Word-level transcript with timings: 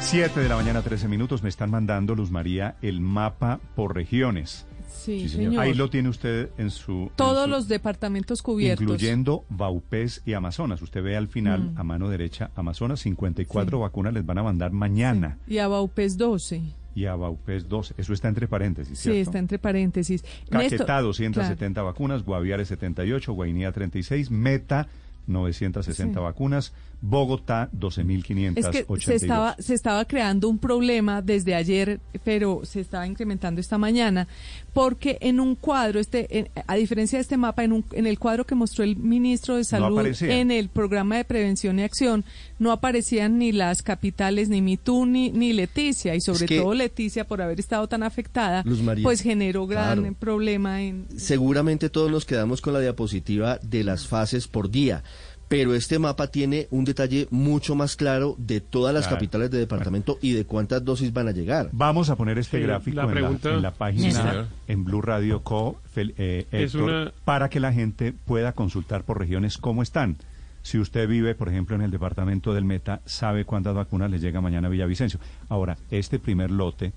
7 0.00 0.40
de 0.40 0.48
la 0.48 0.56
mañana, 0.56 0.82
13 0.82 1.08
minutos. 1.08 1.42
Me 1.42 1.48
están 1.48 1.70
mandando, 1.70 2.14
Luz 2.14 2.30
María, 2.30 2.76
el 2.82 3.00
mapa 3.00 3.60
por 3.76 3.94
regiones. 3.94 4.66
Sí, 4.88 5.28
señor. 5.28 5.60
Ahí 5.62 5.72
lo 5.74 5.88
tiene 5.88 6.08
usted 6.08 6.50
en 6.58 6.70
su... 6.70 7.10
Todos 7.16 7.38
en 7.38 7.44
su- 7.44 7.50
los 7.50 7.68
departamentos 7.68 8.42
cubiertos. 8.42 8.82
Incluyendo 8.82 9.44
Baupés 9.48 10.22
y 10.26 10.32
Amazonas. 10.34 10.82
Usted 10.82 11.02
ve 11.02 11.16
al 11.16 11.28
final, 11.28 11.72
Mm. 11.74 11.78
a 11.78 11.84
mano 11.84 12.08
derecha, 12.08 12.50
Amazonas, 12.56 13.00
54 13.00 13.78
vacunas 13.80 14.12
les 14.12 14.26
van 14.26 14.38
a 14.38 14.42
mandar 14.42 14.72
mañana. 14.72 15.38
Y 15.46 15.58
a 15.58 15.68
Baupés 15.68 16.16
12. 16.18 16.62
Y 16.94 17.04
a 17.06 17.14
Baupés 17.14 17.68
12. 17.68 17.94
Eso 17.96 18.12
está 18.12 18.28
entre 18.28 18.48
paréntesis, 18.48 18.98
Sí, 18.98 19.04
¿cierto? 19.10 19.20
está 19.20 19.38
entre 19.38 19.58
paréntesis. 19.58 20.22
Caquetá, 20.50 20.98
Néstor- 21.00 21.02
270 21.02 21.82
vacunas, 21.82 22.24
Guaviare 22.24 22.64
78, 22.64 23.32
Guainía 23.32 23.70
36, 23.72 24.30
Meta 24.30 24.88
960 25.26 26.18
Sí. 26.18 26.24
vacunas, 26.24 26.72
Bogotá 27.02 27.70
12.582. 27.76 28.58
Es 28.58 28.66
que 28.68 29.00
se 29.00 29.14
estaba, 29.14 29.56
se 29.58 29.74
estaba 29.74 30.04
creando 30.04 30.48
un 30.48 30.58
problema 30.58 31.22
desde 31.22 31.54
ayer, 31.54 32.00
pero 32.24 32.60
se 32.64 32.80
estaba 32.80 33.06
incrementando 33.06 33.60
esta 33.60 33.78
mañana, 33.78 34.28
porque 34.72 35.18
en 35.20 35.40
un 35.40 35.54
cuadro, 35.54 35.98
este, 35.98 36.38
en- 36.38 36.48
a 36.66 36.74
diferencia 36.76 37.18
de 37.18 37.22
este 37.22 37.36
mapa, 37.36 37.64
en, 37.64 37.72
un, 37.72 37.84
en 37.92 38.06
el 38.06 38.18
cuadro 38.18 38.44
que 38.46 38.54
mostró 38.54 38.84
el 38.84 38.96
ministro 38.96 39.56
de 39.56 39.64
Salud 39.64 40.06
en 40.22 40.50
el 40.50 40.68
programa 40.68 41.16
de 41.16 41.24
prevención 41.24 41.78
y 41.78 41.82
acción, 41.82 42.24
no 42.58 42.70
aparecían 42.72 43.38
ni 43.38 43.52
las 43.52 43.82
capitales, 43.82 44.48
ni 44.48 44.60
Mitú, 44.60 45.06
ni, 45.06 45.30
ni 45.30 45.52
Leticia, 45.52 46.14
y 46.14 46.20
sobre 46.20 46.46
que- 46.46 46.58
todo 46.60 46.74
Leticia, 46.74 47.26
por 47.26 47.40
haber 47.42 47.58
estado 47.60 47.88
tan 47.88 48.02
afectada, 48.02 48.62
Luz 48.66 48.82
María, 48.82 49.02
pues 49.04 49.20
generó 49.22 49.66
gran 49.66 50.00
claro. 50.00 50.14
problema 50.18 50.82
en... 50.82 51.06
Seguramente 51.16 51.88
todos 51.88 52.10
nos 52.10 52.24
quedamos 52.26 52.60
con 52.60 52.72
la 52.74 52.80
diapositiva 52.80 53.58
de 53.62 53.84
las 53.84 54.06
fases 54.06 54.46
por 54.48 54.70
día, 54.70 55.02
pero 55.50 55.74
este 55.74 55.98
mapa 55.98 56.28
tiene 56.28 56.68
un 56.70 56.84
detalle 56.84 57.26
mucho 57.32 57.74
más 57.74 57.96
claro 57.96 58.36
de 58.38 58.60
todas 58.60 58.94
las 58.94 59.02
Claro. 59.08 59.16
capitales 59.16 59.50
de 59.50 59.58
departamento 59.58 60.16
y 60.22 60.30
de 60.32 60.44
cuántas 60.44 60.84
dosis 60.84 61.12
van 61.12 61.26
a 61.26 61.32
llegar. 61.32 61.70
Vamos 61.72 62.08
a 62.08 62.14
poner 62.14 62.38
este 62.38 62.58
Sí, 62.58 62.62
gráfico 62.62 62.94
la 62.98 63.02
en, 63.02 63.08
la, 63.08 63.12
pregunta- 63.14 63.54
en 63.54 63.62
la 63.62 63.72
página 63.72 64.10
Sí, 64.44 64.48
en 64.68 64.84
Blue 64.84 65.02
Radio 65.02 65.42
Co. 65.42 65.80
Fel- 65.92 66.14
eh, 66.18 66.46
Es 66.52 66.72
Héctor, 66.76 66.82
una- 66.88 67.12
para 67.24 67.48
que 67.48 67.58
la 67.58 67.72
gente 67.72 68.12
pueda 68.12 68.52
consultar 68.52 69.02
por 69.02 69.18
regiones 69.18 69.58
cómo 69.58 69.82
están. 69.82 70.18
Si 70.62 70.78
usted 70.78 71.08
vive, 71.08 71.34
por 71.34 71.48
ejemplo, 71.48 71.74
en 71.74 71.82
el 71.82 71.90
departamento 71.90 72.54
del 72.54 72.64
Meta, 72.64 73.00
sabe 73.04 73.44
cuántas 73.44 73.74
vacunas 73.74 74.08
le 74.08 74.20
llega 74.20 74.40
mañana 74.40 74.68
a 74.68 74.70
Villavicencio. 74.70 75.18
Ahora, 75.48 75.76
este 75.90 76.20
primer 76.20 76.52
lote 76.52 76.92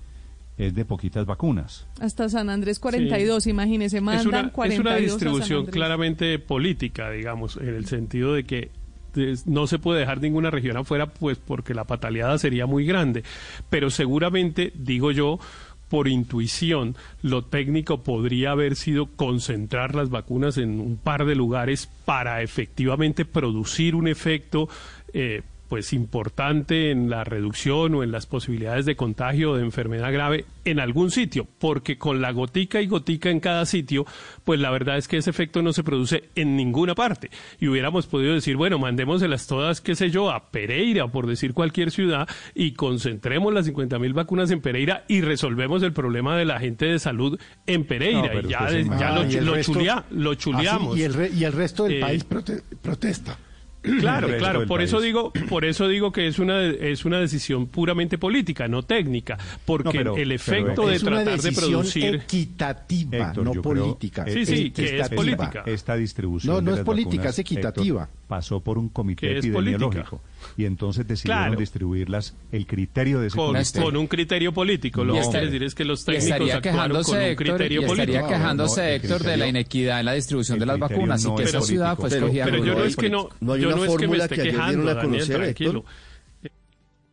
es 0.56 0.74
de 0.74 0.84
poquitas 0.84 1.26
vacunas. 1.26 1.86
Hasta 2.00 2.28
San 2.28 2.48
Andrés 2.50 2.78
42, 2.78 3.46
imagínese, 3.46 4.00
mandan 4.00 4.20
es 4.20 4.26
una, 4.26 4.40
es 4.40 4.52
42 4.52 4.80
una 4.80 4.90
a 4.90 4.94
San 4.94 5.04
distribución 5.04 5.66
claramente 5.66 6.38
política, 6.38 7.10
digamos, 7.10 7.56
en 7.56 7.74
el 7.74 7.86
sentido 7.86 8.34
de 8.34 8.44
que 8.44 8.70
no 9.46 9.66
se 9.66 9.78
puede 9.78 10.00
dejar 10.00 10.20
ninguna 10.20 10.50
región 10.50 10.76
afuera, 10.76 11.06
pues 11.06 11.38
porque 11.38 11.74
la 11.74 11.84
pataleada 11.84 12.38
sería 12.38 12.66
muy 12.66 12.84
grande. 12.84 13.22
Pero 13.70 13.90
seguramente, 13.90 14.72
digo 14.74 15.12
yo, 15.12 15.38
por 15.88 16.08
intuición, 16.08 16.96
lo 17.22 17.44
técnico 17.44 18.02
podría 18.02 18.50
haber 18.52 18.74
sido 18.74 19.06
concentrar 19.06 19.94
las 19.94 20.10
vacunas 20.10 20.58
en 20.58 20.80
un 20.80 20.96
par 20.96 21.24
de 21.26 21.34
lugares 21.34 21.88
para 22.04 22.42
efectivamente 22.42 23.24
producir 23.24 23.94
un 23.94 24.08
efecto 24.08 24.68
eh, 25.12 25.42
pues 25.68 25.92
importante 25.92 26.90
en 26.90 27.10
la 27.10 27.24
reducción 27.24 27.94
o 27.94 28.02
en 28.02 28.12
las 28.12 28.26
posibilidades 28.26 28.86
de 28.86 28.96
contagio 28.96 29.52
o 29.52 29.56
de 29.56 29.62
enfermedad 29.64 30.12
grave 30.12 30.44
en 30.64 30.78
algún 30.80 31.10
sitio, 31.10 31.46
porque 31.58 31.98
con 31.98 32.20
la 32.22 32.30
gotica 32.32 32.80
y 32.80 32.86
gotica 32.86 33.30
en 33.30 33.40
cada 33.40 33.66
sitio, 33.66 34.06
pues 34.44 34.60
la 34.60 34.70
verdad 34.70 34.96
es 34.98 35.08
que 35.08 35.16
ese 35.18 35.30
efecto 35.30 35.62
no 35.62 35.72
se 35.72 35.82
produce 35.84 36.24
en 36.34 36.56
ninguna 36.56 36.94
parte. 36.94 37.30
Y 37.60 37.68
hubiéramos 37.68 38.06
podido 38.06 38.34
decir, 38.34 38.56
bueno, 38.56 38.78
mandémoselas 38.78 39.46
todas, 39.46 39.80
qué 39.80 39.94
sé 39.94 40.10
yo, 40.10 40.30
a 40.30 40.50
Pereira, 40.50 41.08
por 41.08 41.26
decir 41.26 41.54
cualquier 41.54 41.90
ciudad, 41.90 42.28
y 42.54 42.72
concentremos 42.72 43.52
las 43.52 43.66
50 43.66 43.98
mil 43.98 44.12
vacunas 44.14 44.50
en 44.50 44.60
Pereira 44.60 45.04
y 45.08 45.20
resolvemos 45.22 45.82
el 45.82 45.92
problema 45.92 46.36
de 46.36 46.44
la 46.44 46.60
gente 46.60 46.86
de 46.86 46.98
salud 46.98 47.38
en 47.66 47.80
No, 47.82 47.86
Pereira. 47.86 48.34
y 48.40 48.48
ya, 48.48 48.70
ya 48.70 49.10
lo, 49.12 49.20
Ah, 49.22 49.26
y 49.28 49.34
el 49.36 49.44
lo 49.46 49.54
resto- 49.54 49.72
chulea- 49.72 50.04
lo 50.10 50.30
Ah, 50.30 50.36
chuleamos. 50.36 50.96
y, 50.96 51.02
el 51.02 51.14
re- 51.14 51.30
y 51.34 51.44
el 51.44 51.52
resto 51.52 51.84
del 51.84 51.94
Eh, 51.94 52.00
país 52.00 52.28
prote- 52.28 52.62
protesta. 52.82 53.38
Claro, 54.00 54.28
claro. 54.38 54.66
Por 54.66 54.80
eso 54.82 54.96
país. 54.96 55.06
digo, 55.06 55.32
por 55.48 55.64
eso 55.64 55.88
digo 55.88 56.10
que 56.12 56.26
es 56.26 56.38
una 56.38 56.62
es 56.62 57.04
una 57.04 57.18
decisión 57.20 57.66
puramente 57.66 58.18
política, 58.18 58.66
no 58.68 58.82
técnica, 58.82 59.38
porque 59.66 59.84
No, 59.84 59.92
pero- 59.92 60.16
el 60.16 60.22
pero 60.24 60.34
efecto 60.34 60.86
de 60.88 60.98
tratar 60.98 61.40
de 61.40 61.52
producir 61.52 62.14
equitativa, 62.16 63.18
Héctor, 63.28 63.44
no 63.44 63.50
creo- 63.52 63.62
política. 63.62 64.24
Sí, 64.26 64.46
sí, 64.46 64.70
que 64.70 64.98
es 65.00 65.08
política. 65.10 65.62
Esta 65.66 65.96
distribución 65.96 66.54
No, 66.54 66.60
no 66.62 66.72
de 66.72 66.78
es 66.78 66.84
política, 66.84 67.16
vacunas, 67.16 67.34
es 67.34 67.38
equitativa. 67.40 68.02
Héctor, 68.04 68.16
pasó 68.26 68.60
por 68.60 68.78
un 68.78 68.88
comité 68.88 69.38
epidemiológico 69.38 70.20
y 70.56 70.64
entonces 70.64 71.06
decidieron 71.06 71.44
Claro. 71.44 71.60
distribuirlas. 71.60 72.34
El 72.52 72.66
criterio 72.66 73.20
de 73.20 73.28
ese 73.28 73.36
con, 73.36 73.52
comité 73.54 73.82
con 73.82 73.96
un 73.96 74.06
criterio 74.06 74.52
político. 74.52 75.04
Lo 75.04 75.14
No, 75.14 75.20
que 75.22 75.28
quiere 75.28 75.46
decir 75.46 75.62
es 75.64 75.74
que 75.74 75.84
los 75.84 76.04
técnicos 76.04 76.24
estaría 76.30 76.54
actuaron 76.56 76.74
quejándose, 76.74 77.10
con 77.10 77.18
un 77.18 77.24
Héctor, 77.24 77.46
criterio 77.46 77.80
y 77.80 77.84
político. 77.86 78.02
estaría 78.12 78.20
No, 78.22 78.28
quejándose, 78.28 78.80
no, 78.80 78.86
el 78.88 78.94
Héctor, 78.94 79.10
de 79.10 79.24
la 79.24 79.32
criterio- 79.34 79.48
inequidad 79.48 80.00
en 80.00 80.06
la 80.06 80.12
distribución 80.12 80.58
de 80.58 80.66
las 80.66 80.76
criterio 80.76 80.96
vacunas 80.98 81.24
no 81.24 81.32
y 81.32 81.36
que 81.36 81.42
es 81.44 81.48
esa 81.48 81.60
ciudad 81.62 81.96
fue 81.96 82.02
político. 82.08 82.24
escogida 82.26 82.44
Pero 82.44 82.58
por 82.58 82.66
yo 82.66 82.72
no 82.74 82.80
un 82.80 82.86
es 82.88 82.96
que 82.96 83.10
no, 83.10 83.28
No 83.40 83.52
hay 83.52 83.60
yo 83.62 83.68
una 83.68 83.76
no 83.76 83.84
es 83.84 83.96
que 83.96 84.08
me 84.08 84.16
esté 84.18 84.34
quejando, 84.36 84.84
Daniel, 84.94 85.04
conocer, 85.12 85.36
tranquilo. 85.36 85.84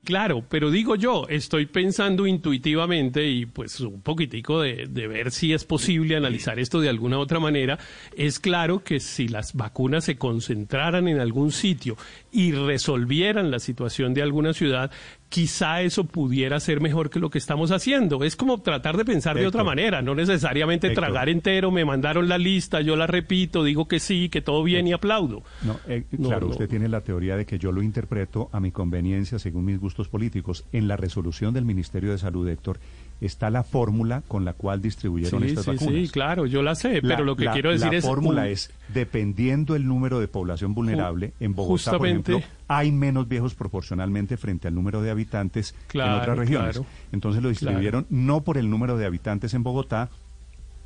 Claro, 0.03 0.43
pero 0.49 0.71
digo 0.71 0.95
yo, 0.95 1.27
estoy 1.29 1.67
pensando 1.67 2.25
intuitivamente 2.25 3.27
y 3.27 3.45
pues 3.45 3.79
un 3.81 4.01
poquitico 4.01 4.59
de 4.59 4.87
ver 4.87 5.29
si 5.29 5.53
es 5.53 5.63
posible 5.63 6.15
analizar 6.15 6.57
esto 6.57 6.81
de 6.81 6.89
alguna 6.89 7.19
otra 7.19 7.39
manera. 7.39 7.77
Es 8.17 8.39
claro 8.39 8.83
que 8.83 8.99
si 8.99 9.27
las 9.27 9.53
vacunas 9.53 10.05
se 10.05 10.17
concentraran 10.17 11.07
en 11.07 11.19
algún 11.19 11.51
sitio 11.51 11.97
y 12.31 12.51
resolvieran 12.51 13.51
la 13.51 13.59
situación 13.59 14.15
de 14.15 14.23
alguna 14.23 14.53
ciudad, 14.53 14.89
quizá 15.31 15.81
eso 15.81 16.03
pudiera 16.03 16.59
ser 16.59 16.81
mejor 16.81 17.09
que 17.09 17.17
lo 17.17 17.29
que 17.29 17.37
estamos 17.37 17.71
haciendo. 17.71 18.23
Es 18.25 18.35
como 18.35 18.61
tratar 18.61 18.97
de 18.97 19.05
pensar 19.05 19.37
de 19.37 19.47
otra 19.47 19.63
manera, 19.63 20.01
no 20.01 20.13
necesariamente 20.13 20.87
Héctor. 20.87 21.05
tragar 21.05 21.29
entero, 21.29 21.71
me 21.71 21.85
mandaron 21.85 22.27
la 22.27 22.37
lista, 22.37 22.81
yo 22.81 22.97
la 22.97 23.07
repito, 23.07 23.63
digo 23.63 23.87
que 23.87 24.01
sí, 24.01 24.27
que 24.27 24.41
todo 24.41 24.61
bien 24.61 24.87
y 24.87 24.93
aplaudo. 24.93 25.41
No, 25.63 25.79
eh, 25.87 26.03
No, 26.11 26.27
claro, 26.27 26.47
no. 26.47 26.51
usted 26.51 26.67
tiene 26.67 26.89
la 26.89 26.99
teoría 27.01 27.37
de 27.37 27.45
que 27.45 27.57
yo 27.57 27.71
lo 27.71 27.81
interpreto 27.81 28.49
a 28.51 28.59
mi 28.59 28.71
conveniencia 28.71 29.39
según 29.39 29.63
mis 29.63 29.79
gustos 29.79 30.09
políticos. 30.09 30.65
En 30.73 30.89
la 30.89 30.97
resolución 30.97 31.53
del 31.53 31.63
Ministerio 31.63 32.11
de 32.11 32.17
Salud, 32.17 32.47
Héctor, 32.49 32.79
está 33.21 33.49
la 33.51 33.63
fórmula 33.63 34.23
con 34.27 34.43
la 34.45 34.53
cual 34.53 34.81
distribuyeron 34.81 35.41
Sí, 35.43 35.49
estas 35.49 35.65
sí, 35.65 35.71
vacunas. 35.71 35.93
sí, 35.95 36.09
claro, 36.09 36.45
yo 36.47 36.61
la 36.63 36.73
sé, 36.75 37.01
La- 37.03 37.15
pero 37.15 37.23
lo 37.23 37.35
que 37.35 37.45
la- 37.45 37.53
quiero 37.53 37.69
decir 37.71 37.91
la 37.91 37.97
es... 37.99 38.03
fórmula 38.05 38.41
un- 38.41 38.47
es, 38.47 38.71
dependiendo 38.93 39.75
el 39.75 39.87
número 39.87 40.19
de 40.19 40.27
población 40.27 40.73
vulnerable, 40.73 41.33
en 41.39 41.53
Bogotá, 41.55 41.97
por 41.97 42.07
ejemplo, 42.07 42.41
hay 42.67 42.91
menos 42.91 43.27
viejos 43.27 43.53
proporcionalmente 43.53 44.37
frente 44.37 44.67
al 44.67 44.75
número 44.75 45.01
de 45.01 45.11
habitantes 45.11 45.75
en 45.93 46.01
otras 46.01 46.37
regiones. 46.37 46.77
claro. 46.77 46.85
Entonces 47.11 47.41
lo 47.43 47.49
distribuyeron 47.49 48.05
no 48.09 48.41
por 48.41 48.57
el 48.57 48.69
número 48.69 48.97
de 48.97 49.05
habitantes 49.05 49.53
en 49.53 49.63
Bogotá, 49.63 50.09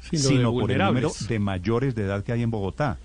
sino 0.02 0.52
por 0.54 0.72
el 0.72 0.78
número 0.78 1.12
de 1.28 1.40
mayores 1.40 1.96
de 1.96 2.04
edad 2.04 2.24
que 2.24 2.32
hay 2.32 2.44
en 2.44 2.52
Bogotá. 2.52 2.98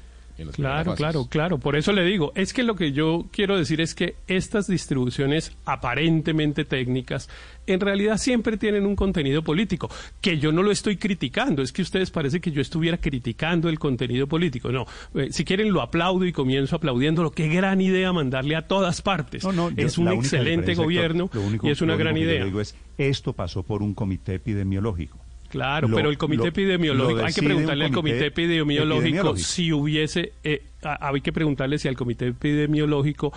Claro, 0.52 0.94
claro, 0.94 1.26
claro. 1.28 1.58
Por 1.58 1.76
eso 1.76 1.92
le 1.92 2.04
digo, 2.04 2.32
es 2.34 2.52
que 2.52 2.62
lo 2.62 2.74
que 2.76 2.92
yo 2.92 3.26
quiero 3.30 3.56
decir 3.58 3.80
es 3.80 3.94
que 3.94 4.14
estas 4.26 4.66
distribuciones 4.66 5.56
aparentemente 5.64 6.64
técnicas 6.64 7.28
en 7.66 7.78
realidad 7.80 8.16
siempre 8.18 8.56
tienen 8.56 8.84
un 8.86 8.96
contenido 8.96 9.42
político, 9.42 9.88
que 10.20 10.38
yo 10.38 10.50
no 10.50 10.62
lo 10.62 10.72
estoy 10.72 10.96
criticando, 10.96 11.62
es 11.62 11.72
que 11.72 11.82
ustedes 11.82 12.10
parece 12.10 12.40
que 12.40 12.50
yo 12.50 12.60
estuviera 12.60 12.96
criticando 12.96 13.68
el 13.68 13.78
contenido 13.78 14.26
político. 14.26 14.72
No, 14.72 14.86
eh, 15.14 15.28
si 15.30 15.44
quieren 15.44 15.72
lo 15.72 15.80
aplaudo 15.82 16.24
y 16.24 16.32
comienzo 16.32 16.76
aplaudiéndolo. 16.76 17.30
Qué 17.30 17.48
gran 17.48 17.80
idea 17.80 18.12
mandarle 18.12 18.56
a 18.56 18.66
todas 18.66 19.02
partes. 19.02 19.44
No, 19.44 19.52
no, 19.52 19.70
yo- 19.70 19.86
es 19.86 19.98
un 19.98 20.08
excelente 20.08 20.74
gobierno 20.74 21.24
Héctor, 21.26 21.40
lo 21.42 21.46
único- 21.46 21.68
y 21.68 21.70
es 21.70 21.80
una 21.80 21.92
lo 21.92 21.98
gran 21.98 22.14
único 22.14 22.24
que 22.24 22.30
yo 22.30 22.34
idea. 22.36 22.44
digo 22.46 22.60
es, 22.60 22.74
esto 22.98 23.32
pasó 23.34 23.62
por 23.62 23.82
un 23.82 23.94
comité 23.94 24.34
epidemiológico. 24.34 25.19
Claro, 25.50 25.88
Lo- 25.88 25.96
pero 25.96 26.08
el 26.10 26.16
comité 26.16 26.44
lo- 26.44 26.48
epidemiológico, 26.48 27.24
hay 27.26 27.32
que 27.34 27.42
preguntarle 27.42 27.84
al 27.84 27.92
comité 27.92 28.26
epidemiológico, 28.26 29.00
epidemiológico. 29.00 29.46
si 29.48 29.72
hubiese, 29.72 30.32
eh, 30.44 30.62
a- 30.82 31.08
hay 31.08 31.20
que 31.20 31.32
preguntarle 31.32 31.78
si 31.78 31.88
al 31.88 31.96
comité 31.96 32.28
epidemiológico 32.28 33.32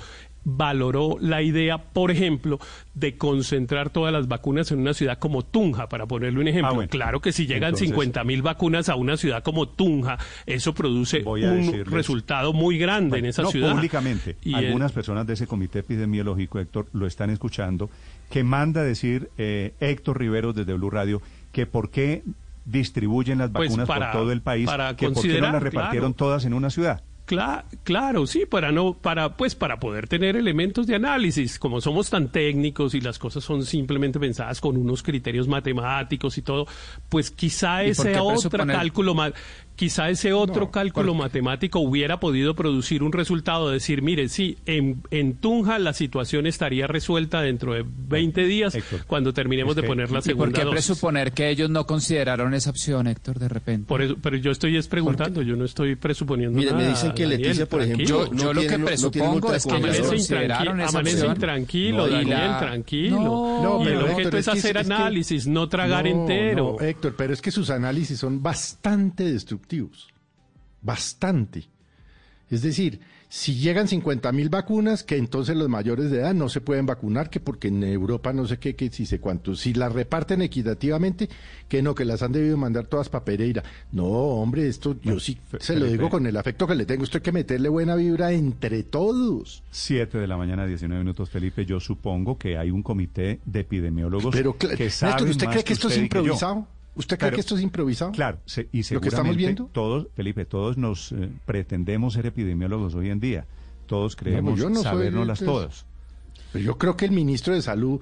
valoró 0.45 1.15
la 1.21 1.41
idea, 1.41 1.77
por 1.77 2.11
ejemplo, 2.11 2.59
de 2.93 3.15
concentrar 3.17 3.91
todas 3.91 4.11
las 4.11 4.27
vacunas 4.27 4.69
en 4.73 4.79
una 4.79 4.93
ciudad 4.93 5.17
como 5.17 5.43
Tunja, 5.43 5.87
para 5.87 6.05
ponerle 6.05 6.37
un 6.41 6.47
ejemplo. 6.49 6.69
Ah, 6.69 6.73
bueno. 6.75 6.89
Claro 6.89 7.21
que 7.21 7.31
si 7.31 7.45
llegan 7.47 7.69
Entonces- 7.69 7.87
50 7.87 8.23
mil 8.25 8.41
vacunas 8.41 8.89
a 8.89 8.95
una 8.95 9.15
ciudad 9.15 9.41
como 9.41 9.69
Tunja, 9.69 10.17
eso 10.45 10.73
produce 10.73 11.23
un 11.23 11.85
resultado 11.85 12.51
muy 12.51 12.77
grande 12.77 13.19
en 13.19 13.25
esa 13.27 13.43
no, 13.43 13.51
ciudad. 13.51 13.71
públicamente. 13.73 14.35
Y, 14.43 14.53
Algunas 14.53 14.91
personas 14.91 15.25
de 15.25 15.33
ese 15.33 15.47
comité 15.47 15.79
epidemiológico, 15.79 16.59
Héctor, 16.59 16.87
lo 16.91 17.07
están 17.07 17.29
escuchando, 17.29 17.89
que 18.29 18.43
manda 18.43 18.83
decir 18.83 19.29
eh, 19.37 19.73
Héctor 19.79 20.19
Riveros 20.19 20.53
desde 20.55 20.73
Blue 20.73 20.89
Radio 20.89 21.21
que 21.53 21.65
por 21.65 21.89
qué 21.89 22.23
distribuyen 22.65 23.37
las 23.37 23.49
Pues 23.51 23.69
vacunas 23.69 23.87
para- 23.87 24.11
por 24.11 24.21
todo 24.21 24.31
el 24.33 24.41
país, 24.41 24.65
para 24.65 24.95
que 24.97 25.09
por 25.09 25.21
qué 25.23 25.39
no 25.39 25.51
las 25.51 25.63
repartieron 25.63 26.11
claro. 26.13 26.17
todas 26.27 26.45
en 26.45 26.53
una 26.53 26.69
ciudad. 26.69 27.01
Cla- 27.25 27.63
claro, 27.83 28.27
sí, 28.27 28.45
para 28.45 28.73
no, 28.73 28.95
para, 28.95 29.37
pues, 29.37 29.55
para 29.55 29.79
poder 29.79 30.09
tener 30.09 30.35
elementos 30.35 30.87
de 30.87 30.95
análisis, 30.95 31.57
como 31.57 31.79
somos 31.79 32.09
tan 32.09 32.27
técnicos 32.29 32.93
y 32.95 32.99
las 33.01 33.17
cosas 33.17 33.45
son 33.45 33.63
simplemente 33.65 34.19
pensadas 34.19 34.59
con 34.59 34.75
unos 34.75 35.03
criterios 35.03 35.47
matemáticos 35.47 36.37
y 36.37 36.41
todo, 36.41 36.67
pues 37.07 37.31
quizá 37.31 37.85
¿Y 37.85 37.93
por 37.93 38.07
ese 38.07 38.19
otro 38.19 38.49
presuponer- 38.49 38.75
cálculo, 38.75 39.15
ma- 39.15 39.31
quizá 39.75 40.09
ese 40.09 40.33
otro 40.33 40.65
No, 40.65 40.71
cálculo 40.71 41.13
porque- 41.13 41.23
matemático 41.23 41.79
hubiera 41.79 42.19
podido 42.19 42.55
producir 42.55 43.01
un 43.03 43.11
resultado 43.11 43.67
de 43.69 43.75
decir, 43.75 44.01
mire, 44.01 44.29
sí, 44.29 44.57
en, 44.65 45.01
en 45.11 45.33
Tunja 45.35 45.79
la 45.79 45.93
situación 45.93 46.45
estaría 46.45 46.85
resuelta 46.87 47.41
dentro 47.41 47.73
de 47.73 47.83
20 47.85 48.45
días 48.45 48.75
Héctor, 48.75 49.05
cuando 49.07 49.33
terminemos 49.33 49.75
de 49.75 49.81
que- 49.81 49.87
poner 49.87 50.11
la 50.11 50.19
¿Y 50.19 50.21
por 50.21 50.23
segunda 50.23 50.59
qué 50.59 50.65
dosis. 50.65 50.85
presuponer 50.85 51.31
que 51.31 51.49
ellos 51.49 51.69
no 51.69 51.85
consideraron 51.85 52.53
esa 52.53 52.69
opción, 52.69 53.07
Héctor, 53.07 53.39
de 53.39 53.49
repente? 53.49 53.87
Por 53.87 54.01
eso, 54.01 54.15
pero 54.21 54.37
yo 54.37 54.51
estoy 54.51 54.77
es 54.77 54.87
preguntando, 54.87 55.41
yo 55.41 55.55
no 55.55 55.65
estoy 55.65 55.95
presuponiendo 55.95 56.57
Mire, 56.57 56.71
me 56.73 56.79
nada. 56.83 56.89
dicen 56.89 57.11
que 57.13 57.23
Daniel, 57.23 57.41
Leticia, 57.41 57.65
por 57.67 57.81
ejemplo. 57.81 58.05
Yo- 58.05 58.31
yo 58.33 58.53
lo 58.53 58.61
que 58.61 58.67
tiene- 58.67 58.85
presupongo 58.85 59.39
tiene 59.39 59.51
de 59.51 59.57
es 59.57 59.65
que 59.65 59.75
ellos 59.77 60.07
consideraron 60.07 60.81
esa 60.81 60.89
amanece 60.89 61.15
opción. 61.17 61.35
intranquilo, 61.35 61.97
No, 61.97 62.07
y 62.07 62.11
Daniel, 62.11 62.29
la- 62.29 62.59
tranquilo. 62.59 63.17
No, 63.17 63.79
y 63.83 63.87
el 63.87 63.93
Héctor, 63.93 64.09
objeto 64.11 64.37
es, 64.37 64.47
es 64.47 64.53
que- 64.53 64.59
hacer 64.59 64.77
es 64.77 64.87
que- 64.87 64.93
análisis, 64.93 65.47
no 65.47 65.67
tragar 65.69 66.05
No, 66.05 66.11
entero. 66.11 66.75
no, 66.79 66.85
Héctor, 66.85 67.15
pero 67.17 67.33
es 67.33 67.41
que 67.41 67.51
sus 67.51 67.69
análisis 67.69 68.19
son 68.19 68.41
bastante 68.43 69.23
destructivos. 69.23 69.62
Bastante. 70.81 71.67
Es 72.49 72.61
decir, 72.61 72.99
si 73.29 73.55
llegan 73.55 73.87
50 73.87 74.31
mil 74.31 74.49
vacunas, 74.49 75.03
que 75.03 75.17
entonces 75.17 75.57
los 75.57 75.67
mayores 75.67 76.11
de 76.11 76.19
edad 76.19 76.35
no 76.35 76.49
se 76.49 76.61
pueden 76.61 76.85
vacunar, 76.85 77.31
que 77.31 77.39
porque 77.39 77.69
en 77.69 77.83
Europa 77.83 78.31
no 78.31 78.45
sé 78.45 78.59
qué, 78.59 78.75
que 78.75 78.91
si 78.91 79.07
sé 79.07 79.19
cuánto. 79.19 79.55
Si 79.55 79.73
las 79.73 79.91
reparten 79.91 80.43
equitativamente, 80.43 81.27
que 81.67 81.81
no, 81.81 81.95
que 81.95 82.05
las 82.05 82.21
han 82.21 82.31
debido 82.31 82.55
mandar 82.57 82.85
todas 82.85 83.09
para 83.09 83.25
Pereira. 83.25 83.63
No, 83.91 84.05
hombre, 84.05 84.67
esto 84.67 84.95
yo 85.01 85.19
sí 85.19 85.39
se 85.59 85.75
lo 85.75 85.87
digo 85.87 86.11
con 86.11 86.27
el 86.27 86.37
afecto 86.37 86.67
que 86.67 86.75
le 86.75 86.85
tengo. 86.85 87.05
Esto 87.05 87.17
hay 87.17 87.23
que 87.23 87.31
meterle 87.31 87.69
buena 87.69 87.95
vibra 87.95 88.31
entre 88.33 88.83
todos. 88.83 89.63
7 89.71 90.19
de 90.19 90.27
la 90.27 90.37
mañana, 90.37 90.67
19 90.67 91.03
minutos, 91.03 91.31
Felipe. 91.31 91.65
Yo 91.65 91.79
supongo 91.79 92.37
que 92.37 92.59
hay 92.59 92.69
un 92.69 92.83
comité 92.83 93.39
de 93.45 93.61
epidemiólogos 93.61 94.31
Pero, 94.31 94.55
que 94.55 94.91
saben 94.91 95.15
Néstor, 95.15 95.29
¿usted 95.29 95.45
más 95.47 95.53
cree 95.55 95.63
que 95.63 95.73
esto 95.73 95.87
es 95.87 95.93
usted 95.93 96.03
improvisado? 96.03 96.67
¿Usted 96.95 97.17
cree 97.17 97.27
Pero- 97.29 97.35
que 97.37 97.41
esto 97.41 97.55
es 97.55 97.61
improvisado? 97.61 98.11
Claro, 98.11 98.39
se- 98.45 98.61
y 98.61 98.65
¿Lo 98.65 98.69
que 98.71 98.83
seguramente 98.83 99.07
estamos 99.15 99.35
viendo? 99.37 99.65
todos, 99.71 100.07
Felipe, 100.15 100.45
todos 100.45 100.77
nos 100.77 101.11
eh, 101.11 101.29
pretendemos 101.45 102.13
ser 102.13 102.25
epidemiólogos 102.27 102.93
hoy 102.95 103.09
en 103.09 103.19
día. 103.19 103.45
Todos 103.87 104.15
creemos 104.15 104.59
no 104.69 104.81
de 105.25 105.33
eso. 105.33 105.45
todas. 105.45 105.85
Pero 106.51 106.65
yo 106.65 106.77
creo 106.77 106.95
que 106.95 107.05
el 107.05 107.11
ministro 107.11 107.53
de 107.55 107.61
Salud, 107.61 107.99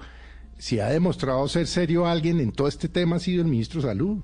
si 0.58 0.78
ha 0.80 0.88
demostrado 0.88 1.48
ser 1.48 1.66
serio 1.66 2.06
alguien 2.06 2.38
en 2.40 2.52
todo 2.52 2.68
este 2.68 2.88
tema, 2.88 3.16
ha 3.16 3.18
sido 3.18 3.42
el 3.42 3.48
ministro 3.48 3.80
de 3.80 3.88
Salud. 3.88 4.18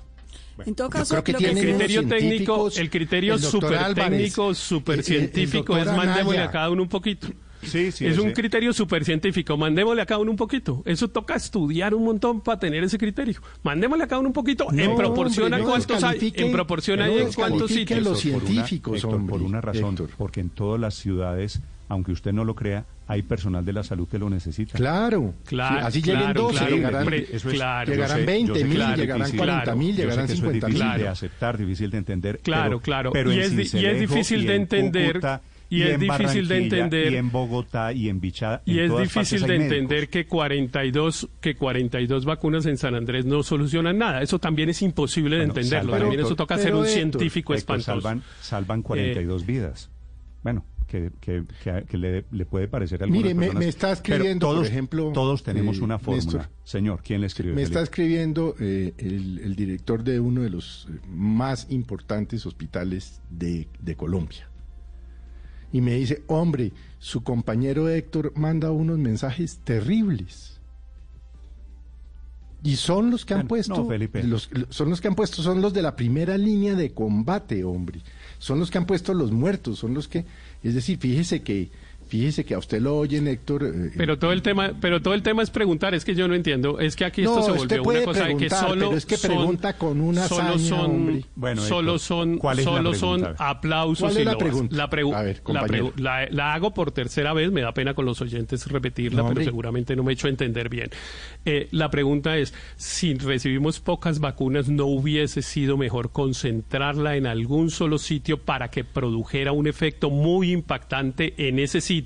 En 0.66 0.74
todo 0.74 0.90
caso, 0.90 1.14
creo 1.22 1.24
que 1.24 1.32
lo 1.32 1.38
el 1.38 1.54
criterio 1.78 2.06
técnico, 2.08 2.68
el 2.76 2.90
criterio 2.90 3.38
súper 3.38 3.78
Álvarez, 3.78 4.10
técnico, 4.18 4.50
el- 4.50 4.56
súper 4.56 4.98
el- 4.98 5.04
científico 5.04 5.76
el 5.76 5.82
es 5.88 5.96
mandémosle 5.96 6.40
a 6.40 6.50
cada 6.50 6.70
uno 6.70 6.82
un 6.82 6.88
poquito. 6.88 7.28
Sí, 7.62 7.90
sí. 7.92 8.06
es 8.06 8.18
un 8.18 8.32
criterio 8.32 8.72
súper 8.72 9.04
científico, 9.04 9.56
mandémosle 9.56 10.02
a 10.02 10.06
cada 10.06 10.20
uno 10.20 10.30
un 10.30 10.36
poquito. 10.36 10.82
Eso 10.86 11.08
toca 11.08 11.34
estudiar 11.34 11.94
un 11.94 12.04
montón 12.04 12.40
para 12.40 12.58
tener 12.58 12.84
ese 12.84 12.98
criterio. 12.98 13.40
Mandémosle 13.62 14.04
a 14.04 14.06
cada 14.06 14.20
uno 14.20 14.28
un 14.28 14.32
poquito 14.34 14.68
en 14.72 14.76
No, 14.90 14.96
proporción 14.96 15.44
hombre, 15.46 15.56
a 15.60 15.64
no 15.64 15.70
cuántos 15.70 16.02
hay, 16.04 16.32
en 16.36 16.52
proporción 16.52 17.00
a 17.00 17.06
no 17.06 17.18
en 17.18 17.32
cuántos 17.32 17.70
sitios. 17.70 18.02
los 18.02 18.18
Héctor, 18.24 18.32
por 18.32 18.42
una- 18.42 18.52
científicos, 18.52 18.96
Héctor, 19.04 19.26
por 19.26 19.42
una 19.42 19.60
razón, 19.60 19.90
Héctor. 19.90 20.10
porque 20.16 20.40
en 20.40 20.50
todas 20.50 20.80
las 20.80 20.94
ciudades, 20.94 21.60
aunque 21.88 22.12
usted 22.12 22.32
no 22.32 22.44
lo 22.44 22.54
crea, 22.54 22.84
hay 23.10 23.22
personal 23.22 23.64
de 23.64 23.72
la 23.72 23.82
salud 23.82 24.06
que 24.06 24.18
lo 24.18 24.28
necesita. 24.28 24.76
Claro. 24.76 25.32
Claro, 25.46 25.78
Sí, 25.80 25.86
Así 25.86 26.02
lleguen 26.02 26.20
claro, 26.20 26.42
12, 26.42 26.58
claro, 26.58 26.76
llegarán, 26.76 27.06
pre- 27.06 27.26
Eso 27.32 27.48
es- 27.48 27.54
claro. 27.54 27.90
llegarán 27.90 28.16
yo 28.18 28.20
sé- 28.20 28.26
20 28.26 28.48
yo 28.48 28.54
sé 28.54 28.60
que 28.60 28.66
mil, 28.68 28.76
llegarán 28.78 28.96
difícil, 29.20 29.38
40 29.38 29.74
mil, 29.74 29.96
llegarán 29.96 30.26
que 30.26 30.32
eso 30.32 30.32
es 30.34 30.38
50 30.40 30.66
mil. 30.68 30.74
difícil 30.76 30.92
de 30.92 30.98
Claro. 30.98 31.10
aceptar, 31.12 31.58
difícil 31.58 31.90
de 31.90 31.98
entender. 31.98 32.38
Claro, 32.42 32.62
pero- 32.68 32.80
claro. 32.80 33.10
Pero 33.12 33.30
Y 33.32 33.34
en 33.36 33.40
es 33.40 33.74
y 33.74 33.86
es 33.86 34.00
difícil 34.00 34.46
de 34.46 34.54
en 34.56 34.60
entender- 34.62 35.12
Cúcuta, 35.14 35.40
y 35.70 35.82
es 35.82 35.94
en 35.94 36.00
difícil 36.00 36.48
de 36.48 36.58
entender- 36.58 37.12
Y 37.12 37.16
en 37.16 37.30
Bogotá 37.30 37.92
y 37.92 38.08
en 38.08 38.20
Bichada. 38.20 38.62
Y 38.64 38.78
en 38.78 38.84
es 38.84 38.90
todas 38.90 39.02
difícil 39.04 39.42
de 39.46 39.56
entender 39.56 39.98
médicos. 40.00 40.12
que 40.12 40.26
42, 40.26 41.28
que 41.40 41.54
42 41.56 42.24
vacunas 42.24 42.66
en 42.66 42.76
San 42.78 42.94
Andrés 42.94 43.24
no 43.26 43.42
solucionan 43.42 43.98
nada. 43.98 44.22
Eso 44.22 44.38
también 44.38 44.68
es 44.70 44.80
imposible 44.82 45.36
de 45.36 45.46
Bueno, 45.46 45.54
entenderlo. 45.60 45.92
salvan- 45.92 46.00
También 46.00 46.20
eso 46.24 46.36
toca 46.36 46.56
ser 46.58 46.74
un 46.74 46.80
Héctor, 46.86 46.94
científico 46.94 47.54
Héctor, 47.54 47.76
espantoso. 47.78 48.00
salvan, 48.08 48.22
salvan 48.40 48.82
42 48.82 49.44
vidas. 49.46 49.90
Bueno, 50.42 50.64
que, 50.86 51.10
que, 51.20 51.42
que- 51.62 51.84
que 51.86 51.98
le, 51.98 52.24
le 52.30 52.46
puede 52.46 52.66
parecer 52.66 53.02
a 53.02 53.04
algunas 53.04 53.22
Mire, 53.22 53.34
me- 53.34 53.40
personas, 53.48 53.62
me 53.64 53.68
está 53.68 53.86
pero 53.88 53.92
escribiendo, 53.94 54.46
por 54.46 54.54
todos, 54.56 54.68
ejemplo, 54.68 55.10
Todos 55.12 55.42
tenemos 55.42 55.78
eh, 55.78 55.84
una 55.84 55.98
fórmula. 55.98 56.24
Néstor. 56.24 56.48
Señor, 56.64 57.00
¿quién 57.04 57.20
le 57.20 57.26
escribió? 57.26 57.54
Me 57.54 57.62
está 57.62 57.82
escribiendo 57.82 58.54
eh, 58.58 58.94
el, 58.96 59.38
el 59.44 59.54
director 59.54 60.02
de 60.02 60.18
uno 60.18 60.40
de 60.40 60.48
los 60.50 60.88
eh, 60.90 60.98
más 61.10 61.66
importantes 61.70 62.46
hospitales 62.46 63.20
de, 63.28 63.68
de 63.80 63.96
Colombia. 63.96 64.47
Y 65.72 65.80
me 65.80 65.94
dice, 65.94 66.22
hombre, 66.28 66.72
su 66.98 67.22
compañero 67.22 67.88
Héctor 67.88 68.32
manda 68.36 68.70
unos 68.70 68.98
mensajes 68.98 69.58
terribles. 69.64 70.54
Y 72.64 72.76
son 72.76 73.10
los 73.10 73.24
que 73.24 73.34
han 73.34 73.40
Bueno, 73.40 73.48
puesto, 73.48 73.76
no, 73.76 73.86
Felipe. 73.86 74.22
los- 74.24 74.50
son 74.70 74.90
los 74.90 75.00
que 75.00 75.08
han 75.08 75.14
puesto, 75.14 75.42
son 75.42 75.60
los 75.62 75.72
de 75.72 75.82
la 75.82 75.94
primera 75.94 76.36
línea 76.36 76.74
de 76.74 76.92
combate, 76.92 77.62
hombre. 77.64 78.00
Son 78.38 78.58
los 78.58 78.70
que 78.70 78.78
han 78.78 78.86
puesto 78.86 79.14
los 79.14 79.30
muertos, 79.30 79.78
son 79.78 79.94
los 79.94 80.08
que, 80.08 80.24
es 80.62 80.74
decir, 80.74 80.98
fíjese 80.98 81.42
que, 81.42 81.70
fíjese 82.08 82.44
que 82.44 82.54
a 82.54 82.58
usted 82.58 82.80
lo 82.80 82.96
oyen, 82.96 83.28
Héctor. 83.28 83.64
eh, 83.64 83.90
Pero 83.96 84.18
todo 84.18 84.32
el 84.32 84.42
tema, 84.42 84.72
pero 84.80 85.00
todo 85.02 85.14
el 85.14 85.22
tema 85.22 85.42
es 85.42 85.50
preguntar, 85.50 85.94
es 85.94 86.04
que 86.04 86.14
yo 86.14 86.26
no 86.28 86.34
entiendo, 86.34 86.80
es 86.80 86.96
que 86.96 87.04
aquí 87.04 87.22
esto 87.22 87.36
No, 87.36 87.42
se 87.42 87.52
usted 87.52 87.78
volvió 87.78 87.82
puede 87.82 87.98
una 87.98 88.06
cosa 88.06 88.24
de 88.26 88.36
que 88.36 88.50
solo 88.50 88.86
pero 88.88 88.96
es 88.98 89.06
que 89.06 89.16
son- 89.16 89.30
pregunta 89.30 89.72
con 89.78 90.00
una 90.00 90.26
solo 90.26 90.42
hazaña, 90.54 90.58
son 90.68 90.80
hombre. 90.90 91.24
Bueno, 91.36 91.62
solo 91.62 91.92
Héctor, 91.92 91.98
son 92.00 92.38
¿cuál 92.38 92.58
es 92.58 92.64
la 92.66 92.72
solo 92.72 92.94
son 92.94 93.34
aplausos 93.38 94.00
¿Cuál 94.00 94.16
y 94.16 94.18
es 94.20 94.24
la 94.26 94.38
pregunta? 94.38 94.76
La, 94.76 94.90
pregu- 94.90 95.14
A 95.14 95.22
ver, 95.22 95.42
la, 95.46 95.62
pregu- 95.66 95.92
la- 95.96 96.26
la 96.30 96.54
hago 96.54 96.72
por 96.74 96.90
tercera 96.92 97.32
vez, 97.32 97.50
me 97.52 97.60
da 97.60 97.72
pena 97.72 97.94
con 97.94 98.04
los 98.04 98.20
oyentes 98.20 98.66
repetirla, 98.66 99.22
No, 99.22 99.28
pero 99.28 99.42
seguramente 99.44 99.94
no 99.94 100.02
me 100.02 100.12
he 100.12 100.14
hecho 100.14 100.28
entender 100.28 100.68
bien. 100.68 100.90
Eh, 101.44 101.68
la 101.70 101.90
pregunta 101.90 102.36
es, 102.38 102.54
si 102.76 103.14
recibimos 103.14 103.80
pocas 103.80 104.18
vacunas, 104.20 104.68
¿no 104.68 104.86
hubiese 104.86 105.42
sido 105.42 105.76
mejor 105.76 106.10
concentrarla 106.12 107.16
en 107.16 107.26
algún 107.26 107.70
solo 107.70 107.98
sitio 107.98 108.38
para 108.38 108.70
que 108.70 108.84
produjera 108.84 109.52
un 109.52 109.66
efecto 109.66 110.10
muy 110.10 110.52
impactante 110.52 111.34
en 111.48 111.58
ese 111.58 111.80
sitio, 111.80 111.97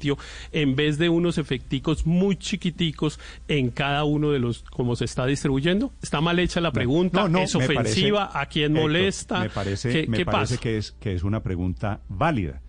en 0.52 0.76
vez 0.76 0.98
de 0.98 1.08
unos 1.08 1.38
efecticos 1.38 2.06
muy 2.06 2.36
chiquiticos 2.36 3.18
en 3.48 3.70
cada 3.70 4.04
uno 4.04 4.30
de 4.30 4.38
los, 4.38 4.62
como 4.64 4.96
se 4.96 5.04
está 5.04 5.26
distribuyendo? 5.26 5.92
¿Está 6.02 6.20
mal 6.20 6.38
hecha 6.38 6.60
la 6.60 6.72
pregunta? 6.72 7.22
No, 7.22 7.28
no, 7.28 7.38
¿Es 7.40 7.54
ofensiva? 7.54 8.28
parece- 8.28 8.38
¿A 8.38 8.46
quién 8.46 8.72
Héctor, 8.72 8.82
molesta? 8.82 9.40
Me 9.40 9.50
parece, 9.50 9.90
¿Qué, 9.92 10.06
me 10.08 10.16
qué 10.18 10.24
parece 10.24 10.54
pasa? 10.54 10.60
que 10.62 10.76
es 10.78 10.92
que 10.92 11.12
es 11.14 11.22
una 11.24 11.42
pregunta 11.42 12.00
válida. 12.08 12.60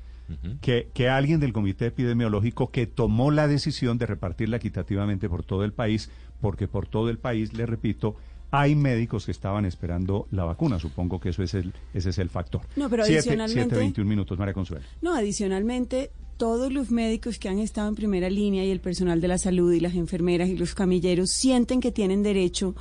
que, 0.61 0.87
que 0.95 1.09
alguien 1.09 1.39
del 1.39 1.53
comité 1.53 1.85
epidemiológico 1.87 2.71
que 2.71 2.87
tomó 2.87 3.29
la 3.29 3.47
decisión 3.47 3.97
de 3.99 4.07
repartirla 4.07 4.57
equitativamente 4.57 5.29
por 5.29 5.43
todo 5.43 5.63
el 5.63 5.73
país, 5.73 6.09
porque 6.41 6.67
por 6.67 6.87
todo 6.87 7.09
el 7.09 7.19
país, 7.19 7.53
le 7.53 7.65
repito, 7.67 8.15
hay 8.49 8.73
médicos 8.75 9.25
que 9.25 9.31
estaban 9.31 9.65
esperando 9.65 10.27
la 10.31 10.43
vacuna. 10.45 10.79
Supongo 10.79 11.19
que 11.19 11.29
eso 11.29 11.43
es 11.43 11.53
el, 11.53 11.73
ese 11.93 12.09
es 12.11 12.17
el 12.17 12.29
factor. 12.29 12.61
No, 12.75 12.89
pero 12.89 13.03
Siete- 13.05 13.19
adicionalmente- 13.19 13.53
siete, 13.69 13.75
21 13.75 14.09
minutos, 14.09 14.39
María 14.39 14.53
Consuelo. 14.53 14.83
No, 15.01 15.13
adicionalmente, 15.13 16.09
todos 16.43 16.73
los 16.73 16.91
médicos 16.91 17.39
que 17.39 17.47
han 17.47 17.59
estado 17.59 17.87
en 17.87 17.95
primera 17.95 18.29
línea 18.29 18.65
y 18.65 18.69
el 18.69 18.81
personal 18.81 19.21
de 19.21 19.29
la 19.29 19.37
salud 19.37 19.71
y 19.71 19.79
las 19.79 19.93
enfermeras 19.93 20.49
y 20.49 20.57
los 20.57 20.75
camilleros 20.75 21.29
sienten 21.29 21.79
que 21.79 21.89
tienen 21.89 22.21
derecho 22.21 22.75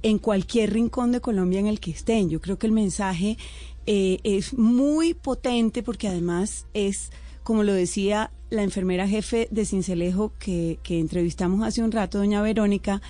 en 0.00 0.18
cualquier 0.18 0.72
rincón 0.72 1.12
de 1.12 1.20
Colombia 1.20 1.60
en 1.60 1.66
el 1.66 1.80
que 1.80 1.90
estén. 1.90 2.30
Yo 2.30 2.40
creo 2.40 2.58
que 2.58 2.66
el 2.66 2.72
mensaje 2.72 3.36
eh, 3.84 4.20
es 4.24 4.56
muy 4.56 5.12
potente 5.12 5.82
porque 5.82 6.08
además 6.08 6.64
es, 6.72 7.10
como 7.42 7.62
lo 7.62 7.74
decía 7.74 8.30
la 8.48 8.62
enfermera 8.62 9.06
jefe 9.06 9.48
de 9.50 9.66
Cincelejo 9.66 10.32
que, 10.38 10.78
que 10.82 10.98
entrevistamos 10.98 11.66
hace 11.66 11.82
un 11.82 11.92
rato, 11.92 12.16
doña 12.16 12.40
Verónica, 12.40 13.02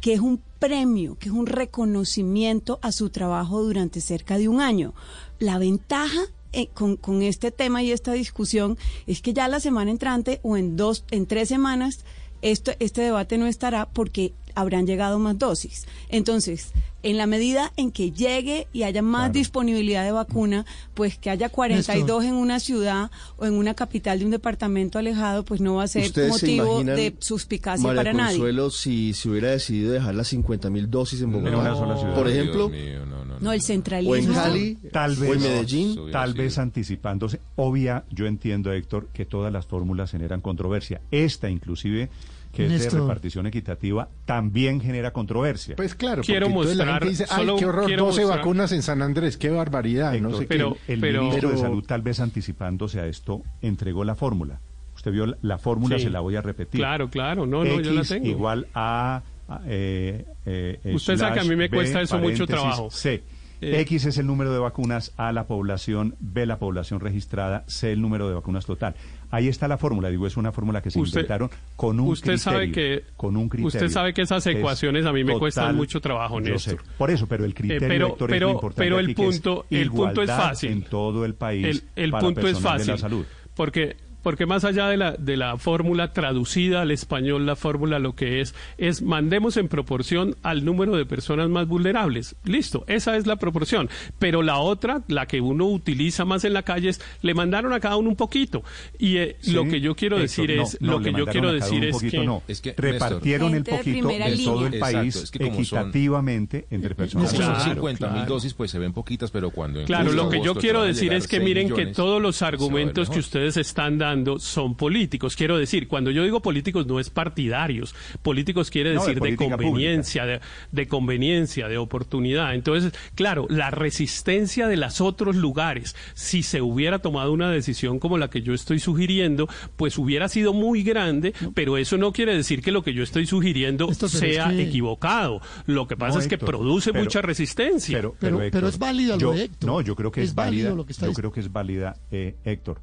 que 0.00 0.12
es 0.12 0.20
un 0.20 0.40
premio, 0.60 1.18
que 1.18 1.30
es 1.30 1.34
un 1.34 1.46
reconocimiento 1.46 2.78
a 2.82 2.92
su 2.92 3.10
trabajo 3.10 3.64
durante 3.64 4.00
cerca 4.00 4.38
de 4.38 4.46
un 4.46 4.60
año. 4.60 4.94
La 5.40 5.58
ventaja 5.58 6.20
eh, 6.54 6.68
con, 6.72 6.96
con 6.96 7.22
este 7.22 7.50
tema 7.50 7.82
y 7.82 7.90
esta 7.92 8.12
discusión 8.12 8.78
es 9.06 9.20
que 9.20 9.32
ya 9.32 9.48
la 9.48 9.60
semana 9.60 9.90
entrante 9.90 10.40
o 10.42 10.56
en 10.56 10.76
dos, 10.76 11.04
en 11.10 11.26
tres 11.26 11.48
semanas, 11.48 12.04
esto, 12.42 12.72
este 12.78 13.00
debate 13.02 13.38
no 13.38 13.46
estará 13.46 13.86
porque 13.86 14.32
habrán 14.54 14.86
llegado 14.86 15.18
más 15.18 15.36
dosis. 15.38 15.86
Entonces, 16.10 16.72
en 17.02 17.16
la 17.16 17.26
medida 17.26 17.72
en 17.76 17.90
que 17.90 18.12
llegue 18.12 18.68
y 18.72 18.84
haya 18.84 19.02
más 19.02 19.22
Claro. 19.22 19.32
disponibilidad 19.32 20.04
de 20.04 20.12
vacuna, 20.12 20.64
pues 20.94 21.18
que 21.18 21.28
haya 21.28 21.48
42 21.48 22.24
en 22.24 22.34
una 22.34 22.60
ciudad 22.60 23.10
o 23.36 23.46
en 23.46 23.54
una 23.54 23.74
capital 23.74 24.20
de 24.20 24.24
un 24.26 24.30
departamento 24.30 24.98
alejado, 24.98 25.44
pues 25.44 25.60
no 25.60 25.74
va 25.76 25.82
a 25.84 25.88
ser 25.88 26.04
¿Ustedes 26.04 26.36
se 26.36 26.46
motivo 26.46 26.84
de 26.84 27.14
suspicacia 27.18 27.84
María 27.84 27.98
para 28.00 28.12
nadie. 28.12 28.36
Consuelo, 28.38 28.70
si 28.70 29.12
se 29.12 29.28
hubiera 29.28 29.50
decidido 29.50 29.92
dejar 29.92 30.14
las 30.14 30.28
50 30.28 30.70
mil 30.70 30.88
dosis 30.88 31.20
en 31.22 31.32
Bogotá, 31.32 31.74
por 32.14 32.28
ejemplo, 32.28 32.70
No, 32.70 33.23
el 33.52 33.62
centralismo. 33.62 34.12
o 34.12 34.16
en 34.16 34.32
Cali, 34.32 34.78
Tal 34.92 35.16
vez, 35.16 35.30
o 35.30 35.34
en 35.34 35.40
Medellín. 35.42 35.98
tal 36.10 36.34
vez 36.34 36.58
anticipándose. 36.58 37.40
Obvia, 37.56 38.04
yo 38.10 38.26
entiendo, 38.26 38.72
Héctor, 38.72 39.08
que 39.12 39.24
todas 39.26 39.52
las 39.52 39.66
fórmulas 39.66 40.10
generan 40.10 40.40
controversia. 40.40 41.00
Esta, 41.10 41.48
inclusive, 41.50 42.08
que 42.52 42.66
es 42.66 42.84
de 42.92 43.00
repartición 43.00 43.46
equitativa, 43.46 44.08
también 44.26 44.80
genera 44.80 45.12
controversia. 45.12 45.74
Pues 45.76 45.94
claro, 45.96 46.22
Quiero 46.22 46.46
porque 46.46 46.52
entonces 46.70 46.76
la 46.76 46.84
mostrar- 46.84 47.02
gente 47.02 47.10
dice, 47.10 47.24
ay, 47.28 47.36
solo 47.40 47.56
qué 47.56 47.66
horror, 47.66 47.86
quiero 47.86 48.04
12 48.06 48.20
mostrar- 48.22 48.38
vacunas 48.38 48.72
en 48.72 48.82
San 48.82 49.02
Andrés, 49.02 49.36
qué 49.36 49.50
barbaridad, 49.50 50.12
no 50.20 50.28
Héctor, 50.28 50.38
sé 50.42 50.46
pero- 50.46 50.76
qué. 50.86 50.92
el 50.94 51.00
pero- 51.00 51.22
ministro 51.22 51.50
de 51.50 51.56
Salud, 51.58 51.84
tal 51.84 52.02
vez 52.02 52.20
anticipándose 52.20 53.00
a 53.00 53.06
esto, 53.06 53.42
entregó 53.60 54.04
la 54.04 54.14
fórmula. 54.14 54.60
Usted 54.94 55.10
vio 55.10 55.26
la, 55.26 55.36
la 55.42 55.58
fórmula, 55.58 55.98
Sí. 55.98 56.04
se 56.04 56.10
la 56.10 56.20
voy 56.20 56.36
a 56.36 56.42
repetir. 56.42 56.80
Claro, 56.80 57.10
claro, 57.10 57.44
no, 57.46 57.64
no, 57.64 57.80
yo 57.80 57.90
la 57.90 58.00
X 58.02 58.08
tengo. 58.10 58.26
igual 58.28 58.68
a... 58.74 59.22
a, 59.48 59.60
eh, 59.66 60.24
eh, 60.46 60.80
Usted 60.94 61.16
sabe 61.16 61.34
que 61.34 61.40
a 61.40 61.44
mí 61.44 61.56
me 61.56 61.68
cuesta 61.68 61.98
B, 61.98 62.04
eso 62.04 62.18
mucho 62.18 62.46
trabajo. 62.46 62.90
C. 62.90 63.22
Eh, 63.60 63.80
X 63.82 64.04
es 64.06 64.18
el 64.18 64.26
número 64.26 64.52
de 64.52 64.58
vacunas, 64.58 65.12
A 65.16 65.32
la 65.32 65.46
población, 65.46 66.16
B 66.20 66.44
la 66.44 66.58
población 66.58 67.00
registrada, 67.00 67.64
C 67.66 67.92
el 67.92 68.02
número 68.02 68.28
de 68.28 68.34
vacunas 68.34 68.66
total. 68.66 68.94
Ahí 69.30 69.48
está 69.48 69.68
la 69.68 69.78
fórmula, 69.78 70.10
digo, 70.10 70.26
es 70.26 70.36
una 70.36 70.52
fórmula 70.52 70.82
que 70.82 70.90
se 70.90 71.00
Usted- 71.00 71.20
inventaron 71.20 71.50
con 71.76 71.98
un 71.98 72.08
usted 72.08 72.32
criterio. 72.32 72.38
sabe 72.42 72.72
que- 72.72 73.04
con 73.16 73.36
un 73.36 73.48
criterio. 73.48 73.68
usted 73.68 73.88
sabe 73.88 74.12
que 74.12 74.22
esas 74.22 74.46
es 74.46 74.56
ecuaciones 74.56 75.06
a 75.06 75.12
mí 75.12 75.20
me 75.24 75.28
total- 75.32 75.38
cuestan 75.40 75.76
mucho 75.76 76.00
trabajo, 76.00 76.40
yo 76.40 76.58
sé. 76.58 76.72
Néstor. 76.72 76.86
Por 76.98 77.10
eso, 77.10 77.26
pero 77.26 77.44
el 77.44 77.54
criterio, 77.54 77.86
Eh, 77.86 77.88
pero- 77.88 78.08
Héctor, 78.08 78.34
es 78.34 78.40
lo 78.40 78.50
importante 78.50 78.82
pero 78.84 78.98
el 78.98 79.14
punto- 79.14 79.66
el 79.70 79.90
punto 79.90 80.22
es 80.22 80.30
fácil. 80.30 80.70
en 80.72 80.82
todo 80.82 81.24
el 81.24 81.34
país 81.34 81.64
el, 81.66 82.04
el 82.04 82.10
para 82.10 82.20
punto 82.24 82.40
es 82.40 82.46
personal 82.46 82.72
de 82.72 82.78
fácil 82.78 82.92
la 82.92 82.98
salud. 82.98 83.26
porque 83.54 83.96
porque 84.24 84.46
más 84.46 84.64
allá 84.64 84.88
de 84.88 84.96
la 84.96 85.12
de 85.12 85.36
la 85.36 85.56
fórmula 85.56 86.12
traducida 86.12 86.82
al 86.82 86.90
español 86.90 87.46
la 87.46 87.54
fórmula 87.54 88.00
lo 88.00 88.16
que 88.16 88.40
es 88.40 88.56
es 88.78 89.02
mandemos 89.02 89.56
en 89.56 89.68
proporción 89.68 90.34
al 90.42 90.64
número 90.64 90.96
de 90.96 91.06
personas 91.06 91.48
más 91.48 91.68
vulnerables 91.68 92.34
listo 92.42 92.84
esa 92.88 93.16
es 93.16 93.28
la 93.28 93.36
proporción 93.36 93.88
pero 94.18 94.42
la 94.42 94.58
otra 94.58 95.02
la 95.06 95.26
que 95.26 95.40
uno 95.40 95.66
utiliza 95.66 96.24
más 96.24 96.44
en 96.44 96.54
la 96.54 96.62
calle 96.62 96.88
es 96.88 97.00
le 97.22 97.34
mandaron 97.34 97.72
a 97.72 97.78
cada 97.78 97.96
uno 97.96 98.08
un 98.08 98.16
poquito 98.16 98.64
y 98.98 99.18
eh, 99.18 99.36
Sí, 99.40 99.52
lo 99.52 99.64
que 99.64 99.80
yo 99.80 99.94
quiero 99.94 100.18
decir 100.18 100.56
no, 100.56 100.62
es 100.62 100.80
no, 100.80 100.92
lo 100.92 101.00
que 101.00 101.12
yo 101.12 101.26
quiero 101.26 101.52
decir 101.52 101.84
es 101.84 101.98
que 102.02 102.24
no. 102.24 102.42
Es 102.48 102.62
que, 102.62 102.74
repartieron 102.76 103.52
Néstor. 103.52 103.74
el 103.74 103.78
poquito 103.78 104.10
en 104.10 104.44
todo 104.44 104.66
el 104.66 104.78
país 104.78 105.16
Exacto, 105.16 105.24
es 105.24 105.30
que 105.30 105.38
como 105.38 105.64
son- 105.64 105.78
equitativamente 105.80 106.66
entre 106.70 106.94
personas. 106.94 107.30
Como 107.32 107.44
Claro, 107.44 107.60
son 107.60 107.74
50 107.74 108.08
mil 108.10 108.26
dosis, 108.26 108.54
pues 108.54 108.70
se 108.70 108.78
ven 108.78 108.92
poquitas, 108.94 109.30
pero 109.30 109.50
cuando 109.50 109.80
en 109.80 109.86
Claro, 109.86 110.12
lo 110.12 110.30
que 110.30 110.40
yo 110.40 110.54
quiero 110.54 110.82
decir 110.82 111.12
es 111.12 111.26
que 111.28 111.36
6 111.36 111.44
miren 111.44 111.74
que 111.74 111.86
todos 111.86 112.22
los 112.22 112.40
argumentos 112.42 113.10
que 113.10 113.18
ustedes 113.18 113.56
están 113.58 113.98
dando 113.98 114.13
son 114.38 114.74
políticos. 114.76 115.36
Quiero 115.36 115.58
decir, 115.58 115.88
cuando 115.88 116.10
yo 116.10 116.22
digo 116.24 116.40
políticos 116.40 116.86
no 116.86 117.00
es 117.00 117.10
partidarios. 117.10 117.94
Políticos 118.22 118.70
quiere 118.70 118.94
No, 118.94 119.02
de 119.04 119.14
decir 119.14 119.22
de, 119.22 119.36
conveniencia, 119.36 120.26
de, 120.26 120.40
de 120.72 120.86
conveniencia, 120.88 121.68
de 121.68 121.78
oportunidad. 121.78 122.54
Entonces, 122.54 122.92
claro, 123.14 123.46
la 123.50 123.70
resistencia 123.70 124.68
de 124.68 124.76
los 124.76 125.00
otros 125.00 125.36
lugares, 125.36 125.96
si 126.14 126.42
se 126.42 126.60
hubiera 126.62 126.98
tomado 126.98 127.32
una 127.32 127.50
decisión 127.50 127.98
como 127.98 128.18
la 128.18 128.28
que 128.30 128.42
yo 128.42 128.54
estoy 128.54 128.78
sugiriendo, 128.80 129.48
pues 129.76 129.98
hubiera 129.98 130.28
sido 130.28 130.52
muy 130.52 130.82
grande, 130.82 131.32
pero 131.54 131.76
eso 131.78 131.96
no 131.96 132.12
quiere 132.12 132.34
decir 132.36 132.62
que 132.62 132.70
lo 132.72 132.82
que 132.82 132.92
yo 132.94 133.02
estoy 133.02 133.26
sugiriendo 133.26 133.90
Esto, 133.90 134.06
pero 134.12 134.26
es 134.26 134.34
sea 134.34 134.48
que- 134.50 134.62
equivocado. 134.62 135.40
Lo 135.66 135.86
que 135.86 135.96
pasa 135.96 136.14
No, 136.14 136.20
es 136.20 136.28
que 136.28 136.34
Héctor, 136.36 136.48
produce 136.50 136.92
pero- 136.92 137.04
mucha 137.04 137.22
resistencia. 137.22 137.96
Pero, 137.98 138.14
Pero- 138.18 138.42
Héctor, 138.42 138.50
pero 138.60 138.68
es 138.68 138.78
válida 138.78 139.14
lo 139.14 139.20
yo- 139.20 139.32
de 139.32 139.44
Héctor. 139.44 139.70
No, 139.70 139.80
yo 139.80 139.94
creo 139.96 140.10
que 140.12 140.22
es, 140.22 140.34
válida. 140.34 140.70
lo 140.74 140.84
que 140.86 140.92
está 140.92 141.06
yo 141.06 141.12
creo 141.12 141.32
que 141.32 141.40
es 141.40 141.52
válida, 141.52 141.96
eh, 142.10 142.36
Héctor. 142.44 142.80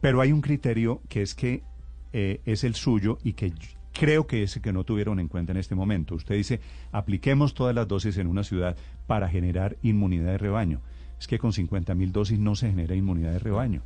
Pero 0.00 0.20
hay 0.20 0.32
un 0.32 0.40
criterio 0.40 1.00
que 1.08 1.22
es 1.22 1.34
que 1.34 1.62
eh, 2.12 2.40
es 2.44 2.64
el 2.64 2.74
suyo 2.74 3.18
y 3.24 3.32
que 3.32 3.52
creo 3.92 4.26
que 4.26 4.42
es 4.42 4.56
el 4.56 4.62
que 4.62 4.72
no 4.72 4.84
tuvieron 4.84 5.20
en 5.20 5.28
cuenta 5.28 5.52
en 5.52 5.58
este 5.58 5.74
momento. 5.74 6.14
Usted 6.14 6.34
dice, 6.34 6.60
apliquemos 6.92 7.54
todas 7.54 7.74
las 7.74 7.88
dosis 7.88 8.18
en 8.18 8.26
una 8.26 8.44
ciudad 8.44 8.76
para 9.06 9.28
generar 9.28 9.76
inmunidad 9.82 10.32
de 10.32 10.38
rebaño. 10.38 10.80
Es 11.18 11.26
que 11.26 11.38
con 11.38 11.52
50 11.52 11.94
mil 11.94 12.12
dosis 12.12 12.38
no 12.38 12.54
se 12.54 12.68
genera 12.68 12.94
inmunidad 12.94 13.32
de 13.32 13.38
rebaño. 13.38 13.82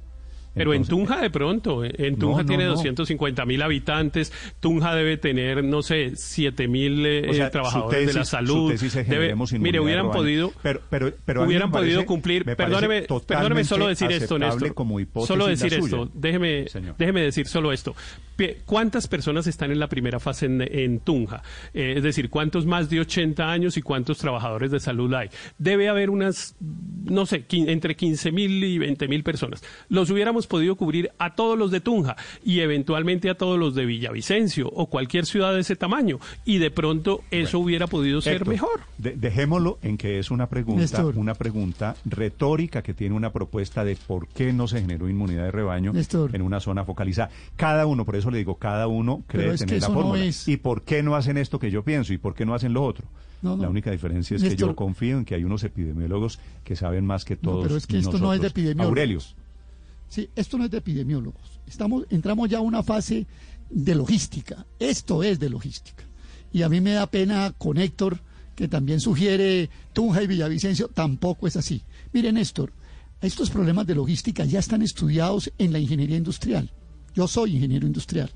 Pero 0.60 0.74
Entonces, 0.74 0.92
en 0.92 0.98
Tunja 0.98 1.20
de 1.22 1.30
pronto, 1.30 1.84
eh, 1.86 1.92
en 1.96 2.18
Tunja 2.18 2.42
no, 2.42 2.46
tiene 2.46 2.64
no. 2.64 2.70
250 2.72 3.46
mil 3.46 3.62
habitantes, 3.62 4.30
Tunja 4.60 4.94
debe 4.94 5.16
tener, 5.16 5.64
no 5.64 5.80
sé, 5.80 6.12
7 6.16 6.68
mil 6.68 7.06
eh, 7.06 7.30
O 7.30 7.32
sea, 7.32 7.50
trabajadores 7.50 8.06
de 8.08 8.12
la 8.12 8.24
salud. 8.26 8.70
Debe- 8.74 9.34
mire, 9.58 9.80
hubieran 9.80 10.10
podido, 10.10 10.52
Pero- 10.62 10.80
pero- 10.90 11.44
hubieran 11.44 11.70
parece- 11.70 11.92
podido 11.94 12.06
cumplir. 12.06 12.44
Perdóneme, 12.44 13.06
perdóneme 13.26 13.64
solo 13.64 13.88
decir 13.88 14.12
esto, 14.12 14.38
Néstor. 14.38 14.74
como 14.74 14.98
solo 15.26 15.46
decir 15.46 15.72
esto. 15.72 16.10
Déjeme, 16.12 16.68
Señor. 16.68 16.94
déjeme 16.98 17.22
decir 17.22 17.46
solo 17.46 17.72
esto. 17.72 17.94
¿Cuántas 18.64 19.08
personas 19.08 19.46
están 19.46 19.70
en 19.70 19.78
la 19.78 19.88
primera 19.88 20.20
fase 20.20 20.46
en, 20.46 20.60
en 20.62 21.00
Tunja? 21.00 21.42
Eh, 21.74 21.94
es 21.96 22.02
decir, 22.02 22.30
¿cuántos 22.30 22.66
más 22.66 22.88
de 22.90 23.00
80 23.00 23.50
años 23.50 23.76
y 23.76 23.82
cuántos 23.82 24.18
trabajadores 24.18 24.70
de 24.70 24.80
salud 24.80 25.12
hay? 25.14 25.28
Debe 25.58 25.88
haber 25.88 26.10
unas, 26.10 26.54
no 27.04 27.26
sé, 27.26 27.44
entre 27.50 27.96
15 27.96 28.32
mil 28.32 28.62
y 28.64 28.78
20 28.78 29.08
mil 29.08 29.22
personas. 29.22 29.62
Los 29.88 30.10
hubiéramos 30.10 30.46
podido 30.46 30.76
cubrir 30.76 31.10
a 31.18 31.34
todos 31.34 31.58
los 31.58 31.70
de 31.70 31.80
Tunja 31.80 32.16
y 32.44 32.60
eventualmente 32.60 33.30
a 33.30 33.34
todos 33.34 33.58
los 33.58 33.74
de 33.74 33.84
Villavicencio 33.86 34.68
o 34.68 34.86
cualquier 34.86 35.26
ciudad 35.26 35.52
de 35.54 35.60
ese 35.60 35.76
tamaño. 35.76 36.18
Y 36.44 36.58
de 36.58 36.70
pronto 36.70 37.20
eso 37.30 37.58
hubiera 37.58 37.86
podido 37.86 38.20
ser 38.20 38.34
Héctor, 38.34 38.48
mejor. 38.48 38.80
de- 38.98 39.16
dejémoslo 39.16 39.78
en 39.82 39.98
que 39.98 40.18
es 40.18 40.30
una 40.30 40.48
pregunta, 40.48 40.80
Néstor. 40.82 41.16
una 41.18 41.34
pregunta 41.34 41.96
retórica 42.04 42.82
que 42.82 42.94
tiene 42.94 43.14
una 43.14 43.32
propuesta 43.32 43.84
de 43.84 43.96
por 43.96 44.28
qué 44.28 44.52
no 44.52 44.68
se 44.68 44.80
generó 44.80 45.08
inmunidad 45.08 45.44
de 45.44 45.50
rebaño 45.50 45.92
Néstor. 45.92 46.34
en 46.34 46.42
una 46.42 46.60
zona 46.60 46.84
focalizada. 46.84 47.30
Cada 47.56 47.86
uno, 47.86 48.04
por 48.04 48.16
eso 48.16 48.29
le 48.30 48.38
digo, 48.38 48.56
cada 48.56 48.86
uno 48.86 49.22
cree 49.26 49.56
tener 49.56 49.80
la 49.80 49.88
no 49.88 49.94
fórmula. 49.94 50.24
es- 50.24 50.46
¿Y 50.48 50.56
por 50.56 50.82
qué 50.84 51.02
no 51.02 51.14
hacen 51.16 51.36
esto 51.36 51.58
que 51.58 51.70
yo 51.70 51.82
pienso? 51.84 52.12
¿Y 52.12 52.18
por 52.18 52.34
qué 52.34 52.44
no 52.46 52.54
hacen 52.54 52.72
lo 52.72 52.84
otro? 52.84 53.06
No, 53.42 53.56
no. 53.56 53.62
La 53.62 53.68
única 53.70 53.90
diferencia 53.90 54.36
es 54.36 54.42
que 54.42 54.54
yo 54.56 54.76
confío 54.76 55.16
en 55.18 55.24
que 55.24 55.34
hay 55.34 55.44
unos 55.44 55.64
epidemiólogos 55.64 56.38
que 56.62 56.76
saben 56.76 57.06
más 57.06 57.24
que 57.24 57.36
todos. 57.36 57.62
pero 57.64 57.76
es 57.76 57.86
que 57.86 57.98
esto 57.98 58.18
no 58.18 58.32
es 58.34 58.40
de 58.40 58.48
epidemiólogos. 58.48 58.88
Aurelio. 58.90 59.20
Sí, 60.08 60.28
esto 60.36 60.58
no 60.58 60.64
es 60.64 60.70
de 60.70 60.78
epidemiólogos. 60.78 61.60
Estamos, 61.66 62.04
entramos 62.10 62.48
ya 62.50 62.58
a 62.58 62.62
una 62.62 62.82
fase 62.82 63.26
de 63.70 63.94
logística. 63.94 64.66
Esto 64.78 65.22
es 65.22 65.38
de 65.38 65.48
logística. 65.48 66.04
Y 66.52 66.62
a 66.62 66.68
mí 66.68 66.80
me 66.80 66.92
da 66.92 67.06
pena 67.06 67.54
con 67.56 67.78
Héctor, 67.78 68.18
que 68.56 68.66
también 68.68 69.00
sugiere 69.00 69.70
Tunja 69.92 70.22
y 70.22 70.26
Villavicencio, 70.26 70.88
tampoco 70.88 71.46
es 71.46 71.56
así. 71.56 71.82
Miren, 72.12 72.34
Néstor, 72.34 72.72
estos 73.22 73.48
problemas 73.50 73.86
de 73.86 73.94
logística 73.94 74.44
ya 74.44 74.58
están 74.58 74.82
estudiados 74.82 75.50
en 75.58 75.72
la 75.72 75.78
ingeniería 75.78 76.16
industrial. 76.16 76.70
Yo 77.14 77.26
soy 77.28 77.54
ingeniero 77.56 77.86
industrial. 77.86 78.30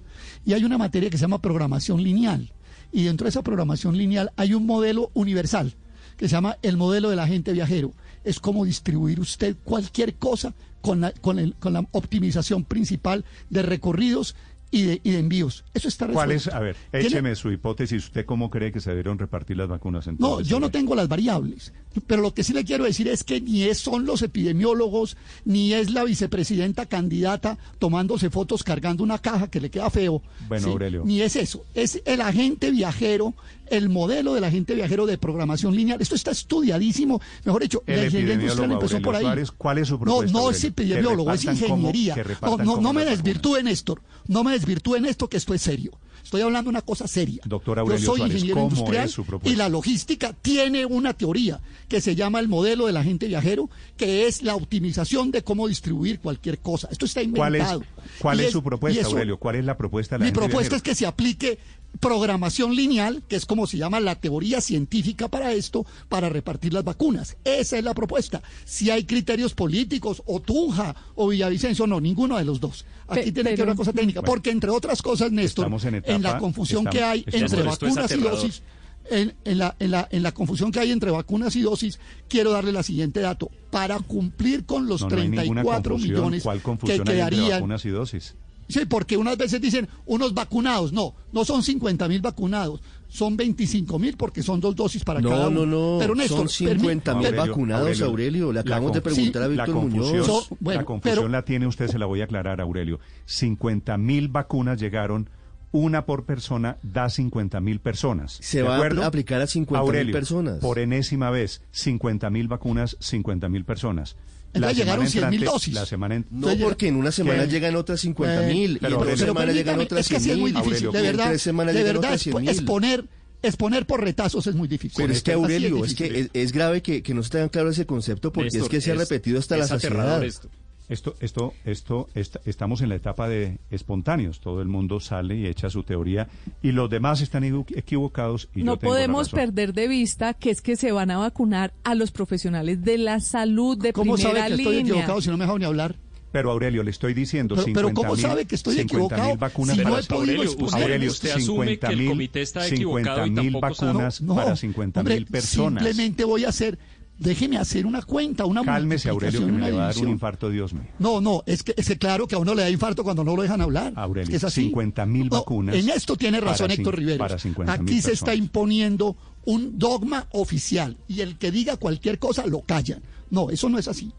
Y 0.44 0.52
hay 0.52 0.64
una 0.64 0.78
materia 0.78 1.10
que 1.10 1.16
se 1.18 1.22
llama 1.22 1.40
programación 1.40 2.02
lineal. 2.02 2.52
Y 2.92 3.04
dentro 3.04 3.24
de 3.24 3.30
esa 3.30 3.42
programación 3.42 3.96
lineal 3.96 4.30
hay 4.36 4.54
un 4.54 4.66
modelo 4.66 5.10
universal 5.14 5.74
que 6.16 6.28
se 6.28 6.32
llama 6.36 6.56
el 6.62 6.76
modelo 6.76 7.10
del 7.10 7.18
agente 7.18 7.52
viajero. 7.52 7.92
Es 8.22 8.38
como 8.38 8.64
distribuir 8.64 9.18
usted 9.20 9.56
cualquier 9.64 10.14
cosa 10.14 10.54
con 10.80 11.00
la, 11.00 11.12
con 11.12 11.38
el- 11.38 11.54
con 11.56 11.72
la 11.72 11.84
optimización 11.92 12.64
principal 12.64 13.24
de 13.50 13.62
recorridos 13.62 14.36
y 14.70 14.82
de, 14.82 15.00
y 15.04 15.10
de 15.12 15.18
envíos. 15.18 15.64
Eso 15.72 15.88
está 15.88 16.06
¿Cuál 16.08 16.32
es? 16.32 16.46
resuelto. 16.46 16.56
A 16.58 16.60
ver, 16.60 16.76
Tiene- 16.90 17.06
écheme 17.06 17.34
su 17.36 17.50
hipótesis. 17.50 18.04
¿Usted 18.04 18.26
cómo 18.26 18.50
cree 18.50 18.70
que 18.72 18.80
se 18.80 18.90
debieron 18.90 19.18
repartir 19.18 19.56
las 19.56 19.68
vacunas 19.68 20.06
en 20.06 20.16
todo 20.18 20.28
No, 20.36 20.40
este 20.40 20.50
yo 20.50 20.60
no 20.60 20.70
tengo 20.70 20.94
las 20.94 21.08
variables, 21.08 21.72
pero 22.06 22.22
lo 22.22 22.34
que 22.34 22.42
sí 22.44 22.52
le 22.52 22.64
quiero 22.64 22.84
decir 22.84 23.08
es 23.08 23.24
que 23.24 23.40
ni 23.40 23.62
es, 23.64 23.78
son 23.78 24.04
los 24.06 24.22
epidemiólogos, 24.22 25.16
ni 25.44 25.72
es 25.72 25.90
la 25.90 26.04
vicepresidenta 26.04 26.86
candidata 26.86 27.58
tomándose 27.78 28.30
fotos 28.30 28.62
cargando 28.64 29.02
una 29.02 29.18
caja 29.18 29.48
que 29.48 29.60
le 29.60 29.70
queda 29.70 29.90
feo. 29.90 30.22
Bueno, 30.48 30.68
Aurelio. 30.68 31.02
Ni 31.04 31.20
es 31.22 31.36
eso, 31.36 31.64
es 31.74 32.02
el 32.04 32.20
agente 32.20 32.70
viajero, 32.70 33.34
el 33.68 33.88
modelo 33.88 34.34
del 34.34 34.44
agente 34.44 34.74
viajero 34.74 35.06
de 35.06 35.18
programación 35.18 35.74
lineal. 35.74 36.00
Esto 36.00 36.14
está 36.14 36.30
estudiadísimo, 36.32 37.20
mejor 37.44 37.62
dicho, 37.62 37.82
El 37.86 37.96
la 37.96 38.04
ingeniería 38.06 38.34
industrial 38.34 38.72
empezó 38.72 38.96
Aurelio 38.96 39.04
por 39.06 39.16
ahí. 39.16 39.22
Suárez, 39.22 39.50
¿cuál 39.52 39.78
es 39.78 39.88
su 39.88 39.94
No, 39.94 40.00
propuesta, 40.00 40.32
no 40.32 40.38
es 40.50 40.56
Aurelio? 40.56 40.68
epidemiólogo, 40.68 41.32
es 41.32 41.40
cómo- 41.44 41.52
ingeniería. 41.52 42.16
no, 42.42 42.56
no, 42.58 42.80
no 42.80 42.92
me 42.92 43.04
desvirtúen, 43.04 43.64
Néstor, 43.66 44.00
no 44.28 44.44
me 44.44 44.52
desvirtúen 44.52 45.06
esto, 45.06 45.28
que 45.28 45.36
esto 45.36 45.54
es 45.54 45.62
serio. 45.62 45.92
Estoy 46.22 46.42
hablando 46.42 46.68
de 46.68 46.76
una 46.76 46.82
cosa 46.82 47.06
seria. 47.08 47.42
Doctor 47.44 47.76
Yo 47.78 47.82
Aurelio 47.82 48.06
soy 48.06 48.16
Suárez, 48.18 48.34
ingeniero 48.36 48.60
¿cómo 48.60 48.76
industrial 48.76 49.10
y 49.44 49.56
la 49.56 49.68
logística 49.68 50.32
tiene 50.32 50.86
una 50.86 51.14
teoría 51.14 51.60
que 51.88 52.00
se 52.00 52.14
llama 52.14 52.40
el 52.40 52.48
modelo 52.48 52.86
del 52.86 52.96
agente 52.96 53.26
viajero, 53.26 53.70
que 53.96 54.26
es 54.26 54.42
la 54.42 54.54
optimización 54.54 55.30
de 55.30 55.42
cómo 55.42 55.68
distribuir 55.68 56.20
cualquier 56.20 56.58
cosa. 56.58 56.88
Esto 56.90 57.04
está 57.06 57.20
¿Cuál 57.34 57.54
es, 57.56 57.60
inventado. 57.62 57.82
cuál 58.20 58.40
es 58.40 58.52
su 58.52 58.62
propuesta, 58.62 59.00
eso- 59.00 59.10
Aurelio? 59.10 59.38
¿Cuál 59.38 59.56
es 59.56 59.64
la 59.64 59.76
propuesta 59.76 60.14
de 60.16 60.20
la 60.20 60.24
Mi 60.26 60.32
propuesta 60.32 60.76
es 60.76 60.82
que 60.82 60.94
se 60.94 61.06
aplique 61.06 61.58
programación 62.00 62.74
lineal, 62.74 63.22
que 63.28 63.36
es 63.36 63.46
como 63.46 63.66
se 63.66 63.78
llama 63.78 64.00
la 64.00 64.16
teoría 64.16 64.60
científica 64.60 65.28
para 65.28 65.52
esto, 65.52 65.86
para 66.08 66.28
repartir 66.28 66.72
las 66.72 66.84
vacunas. 66.84 67.36
Esa 67.44 67.78
es 67.78 67.84
la 67.84 67.94
propuesta. 67.94 68.42
Si 68.64 68.90
hay 68.90 69.04
criterios 69.04 69.54
políticos, 69.54 70.22
o 70.26 70.40
Tunja, 70.40 70.94
o 71.14 71.28
Villavicencio, 71.28 71.86
no, 71.86 72.00
ninguno 72.00 72.36
de 72.36 72.44
los 72.44 72.60
dos. 72.60 72.84
Aquí 73.08 73.32
tiene 73.32 73.50
que 73.54 73.62
haber 73.62 73.68
una 73.68 73.76
cosa 73.76 73.92
técnica, 73.92 74.20
Bueno, 74.20 74.32
porque 74.32 74.50
entre 74.50 74.70
otras 74.70 75.02
cosas, 75.02 75.30
Néstor, 75.32 75.66
en 75.66 75.94
etapa- 75.94 76.18
la 76.20 76.38
confusión 76.38 76.84
que 76.86 77.02
hay 77.02 77.20
estamos- 77.26 77.52
entre 77.52 77.70
Esto 77.70 77.86
es 77.86 77.94
vacunas 77.94 78.10
y 78.12 78.20
dosis, 78.20 78.62
en, 79.10 79.34
en 79.44 79.58
la, 79.58 79.76
en, 79.78 79.90
la, 79.90 80.08
en 80.10 80.22
la 80.22 80.32
confusión 80.32 80.72
que 80.72 80.80
hay 80.80 80.90
entre 80.90 81.10
vacunas 81.10 81.54
y 81.56 81.60
dosis, 81.62 81.98
quiero 82.28 82.52
darle 82.52 82.72
la 82.72 82.82
siguiente 82.82 83.20
dato. 83.20 83.50
Para 83.70 83.98
cumplir 83.98 84.64
con 84.64 84.86
los 84.86 85.02
No, 85.02 85.08
no 85.10 85.16
hay 85.16 85.28
ninguna 85.28 85.62
34 85.62 85.90
confusión. 85.94 86.16
millones 86.16 86.42
¿Cuál 86.42 86.58
que 86.58 86.62
confusión 86.62 86.92
hay 86.94 87.00
entre 87.00 87.14
quedarían 87.16 87.50
vacunas 87.60 87.84
y 87.84 87.88
dosis? 87.90 88.34
Sí, 88.68 88.80
porque 88.86 89.16
unas 89.16 89.36
veces 89.36 89.60
dicen 89.60 89.88
unos 90.06 90.32
vacunados. 90.34 90.92
No, 90.92 91.14
no 91.32 91.44
son 91.44 91.62
50 91.62 92.08
mil 92.08 92.20
vacunados, 92.22 92.80
son 93.08 93.36
25 93.36 93.98
mil 93.98 94.16
porque 94.16 94.42
son 94.42 94.60
dos 94.60 94.74
dosis 94.74 95.04
para 95.04 95.20
cada 95.20 95.50
No, 95.50 95.60
uno. 95.62 95.66
no, 95.66 95.92
no. 95.94 95.98
Pero 95.98 96.14
Néstor, 96.14 96.48
Son 96.48 96.66
permi- 96.68 96.80
50 96.80 97.14
mil 97.16 97.34
vacunados, 97.34 97.82
Aurelio, 97.88 98.06
Aurelio. 98.06 98.46
Le 98.48 98.54
la 98.54 98.60
acabamos 98.62 98.92
de 98.92 99.00
preguntar 99.02 99.42
a 99.42 99.48
La 99.48 99.64
Víctor 99.64 99.82
Muñoz. 99.84 100.26
So- 100.26 100.46
bueno, 100.60 100.80
la 100.80 100.84
confusión 100.86 101.16
pero- 101.24 101.28
la 101.28 101.44
tiene 101.44 101.66
usted, 101.66 101.88
se 101.88 101.98
la 101.98 102.06
voy 102.06 102.20
a 102.20 102.24
aclarar, 102.24 102.60
Aurelio. 102.60 102.98
50 103.26 103.98
mil 103.98 104.28
vacunas 104.28 104.80
llegaron, 104.80 105.28
una 105.72 106.06
por 106.06 106.24
persona 106.24 106.76
da 106.82 107.10
50 107.10 107.60
mil 107.60 107.80
personas. 107.80 108.38
Se 108.40 108.58
¿De 108.58 108.62
va 108.62 108.74
a 108.74 108.76
acuerdo? 108.76 109.04
aplicar 109.04 109.40
a 109.40 109.46
50.000 109.46 109.76
Aurelio, 109.76 110.12
personas. 110.12 110.58
Por 110.60 110.78
enésima 110.78 111.30
vez, 111.30 111.62
50 111.72 112.30
mil 112.30 112.46
vacunas, 112.48 112.96
50 113.00 113.48
mil 113.48 113.64
personas. 113.64 114.16
Entonces 114.54 114.78
llegaron 114.78 115.08
semana 115.08 115.30
100.000 115.30 115.34
entrante- 115.42 115.52
dosis. 115.52 115.74
La 115.74 115.86
semana 115.86 116.14
en- 116.16 116.26
No, 116.30 116.48
porque 116.58 116.88
en 116.88 116.96
una 116.96 117.10
semana 117.12 117.44
¿Qué? 117.44 117.50
llegan 117.50 117.76
otras 117.76 118.00
50 118.00 118.42
mil 118.42 118.76
Eh, 118.76 118.78
y 118.82 118.86
en 118.86 118.92
Aurelio, 118.92 119.16
semanas 119.26 119.54
llegan 119.54 119.80
otras 119.80 120.00
es 120.00 120.08
que 120.08 120.14
100 120.14 120.20
así 120.20 120.30
es 120.30 120.36
muy 120.38 120.52
mil. 120.52 120.62
difícil, 120.62 120.86
Aurelio, 120.86 120.92
de 121.02 121.06
verdad, 121.12 121.28
tres 121.30 121.42
semanas 121.42 121.74
de 121.74 121.82
verdad 121.82 122.18
100 122.18 122.36
mil. 122.40 122.48
exponer 122.48 123.04
exponer 123.42 123.86
por 123.86 124.00
retazos 124.02 124.46
es 124.46 124.54
muy 124.54 124.68
difícil. 124.68 124.96
Pero 124.96 125.12
es 125.12 125.22
que 125.22 125.32
Así 125.32 125.40
Aurelio, 125.42 125.76
es, 125.84 125.94
difícil. 125.94 126.08
que 126.08 126.20
es, 126.20 126.30
es 126.32 126.52
grave 126.52 126.80
que, 126.80 127.02
que 127.02 127.12
no 127.12 127.22
se 127.22 127.28
tengan 127.28 127.50
claro 127.50 127.68
ese 127.68 127.84
concepto 127.84 128.32
porque 128.32 128.48
es 128.48 128.54
Néstor, 128.54 128.70
que 128.70 128.80
se 128.80 128.90
ha 128.90 128.94
es- 128.94 129.00
repetido 129.00 129.38
hasta 129.38 129.58
la 129.58 129.64
es 129.64 129.68
saciedad. 129.68 130.24
esto. 130.24 130.48
Esto, 130.88 131.14
esto, 131.20 131.54
esto, 131.64 132.08
esta- 132.14 132.40
estamos 132.44 132.82
en 132.82 132.90
la 132.90 132.96
etapa 132.96 133.26
de 133.28 133.58
espontáneos. 133.70 134.40
Todo 134.40 134.60
el 134.60 134.68
mundo 134.68 135.00
sale 135.00 135.34
y 135.36 135.46
echa 135.46 135.70
su 135.70 135.82
teoría 135.82 136.28
y 136.62 136.72
los 136.72 136.90
demás 136.90 137.22
están 137.22 137.42
equivo- 137.44 137.64
equivocados. 137.74 138.48
Y 138.54 138.60
yo 138.60 138.64
no 138.66 138.72
la 138.72 138.78
podemos 138.80 139.28
razón. 139.32 139.38
perder 139.40 139.72
de 139.72 139.88
vista 139.88 140.34
que 140.34 140.50
es 140.50 140.60
que 140.60 140.76
se 140.76 140.92
van 140.92 141.10
a 141.10 141.16
vacunar 141.18 141.72
a 141.84 141.94
los 141.94 142.10
profesionales 142.10 142.82
de 142.84 142.98
la 142.98 143.20
salud 143.20 143.78
de 143.78 143.92
¿Cómo 143.94 144.14
primera 144.14 144.40
sabe 144.40 144.48
que 144.48 144.54
estoy 144.62 144.76
línea. 144.76 144.92
equivocado 144.92 145.20
si 145.22 145.30
no 145.30 145.36
me 145.38 145.46
deja 145.46 145.58
ni 145.58 145.64
hablar? 145.64 145.96
Pero 146.32 146.50
Aurelio, 146.50 146.82
le 146.82 146.90
estoy 146.90 147.14
diciendo 147.14 147.54
Pero- 147.54 147.66
pero 147.72 147.88
50 147.88 148.08
¿cómo 148.08 148.20
sabe 148.20 148.44
que 148.44 148.56
estoy 148.56 148.74
50 148.74 148.94
equivocado 149.14 149.28
mil 149.30 149.38
vacunas 149.38 149.76
si 149.76 149.82
no 149.84 149.90
para 149.90 150.02
he 150.02 150.04
podido 150.04 150.20
Aurelio, 150.20 150.42
exponer? 150.42 150.66
usted- 150.66 150.82
Aurelio, 150.82 151.10
usted 151.10 151.30
asume 151.30 151.64
que 151.66 151.72
el 151.72 151.78
50.000 151.92 152.08
comité 152.08 152.42
está 152.42 152.66
equivocado 152.66 153.26
y 153.26 153.30
50.000 153.30 153.52
tampoco 153.52 153.74
sabe. 153.74 153.92
vacunas 153.92 154.20
para 154.36 154.56
50 154.56 155.00
hombre, 155.00 155.14
mil 155.14 155.26
personas. 155.26 155.84
Simplemente 155.84 156.24
voy 156.24 156.44
a 156.44 156.48
hacer, 156.48 156.78
déjeme 157.18 157.56
hacer 157.58 157.86
una 157.86 158.02
cuenta, 158.02 158.44
una 158.44 158.62
Cálmese, 158.62 159.08
Aurelio, 159.08 159.40
que 159.40 159.46
me 159.46 159.52
una 159.52 159.66
le 159.68 159.72
va 159.72 159.84
a 159.84 159.86
dar 159.94 159.98
un 159.98 160.08
infarto, 160.08 160.50
Dios 160.50 160.72
mío. 160.72 160.84
No, 160.98 161.20
no, 161.20 161.42
es 161.46 161.62
que, 161.62 161.74
es 161.76 161.86
que 161.88 161.96
claro 161.98 162.26
que 162.26 162.34
a 162.34 162.38
uno 162.38 162.54
le 162.54 162.62
da 162.62 162.70
infarto 162.70 163.04
cuando 163.04 163.24
no 163.24 163.34
lo 163.36 163.42
dejan 163.42 163.60
hablar. 163.60 163.92
Aurelio, 163.96 164.24
Es 164.24 164.30
que 164.30 164.36
es 164.36 164.44
así. 164.44 164.70
50.000 164.72 165.24
No, 165.24 165.30
vacunas 165.38 165.74
En 165.76 165.88
esto 165.90 166.16
tiene 166.16 166.40
razón 166.40 166.70
Héctor 166.70 167.00
50.000 167.00 167.68
Aquí 167.70 168.00
se 168.02 168.12
está 168.12 168.34
imponiendo 168.34 169.16
un 169.44 169.78
dogma 169.78 170.26
oficial 170.32 170.96
y 171.08 171.20
el 171.20 171.36
que 171.38 171.50
diga 171.50 171.76
cualquier 171.76 172.18
cosa 172.18 172.46
lo 172.46 172.60
callan. 172.62 173.02
No, 173.30 173.50
eso 173.50 173.68
no 173.68 173.78
es 173.78 173.88
así. 173.88 174.12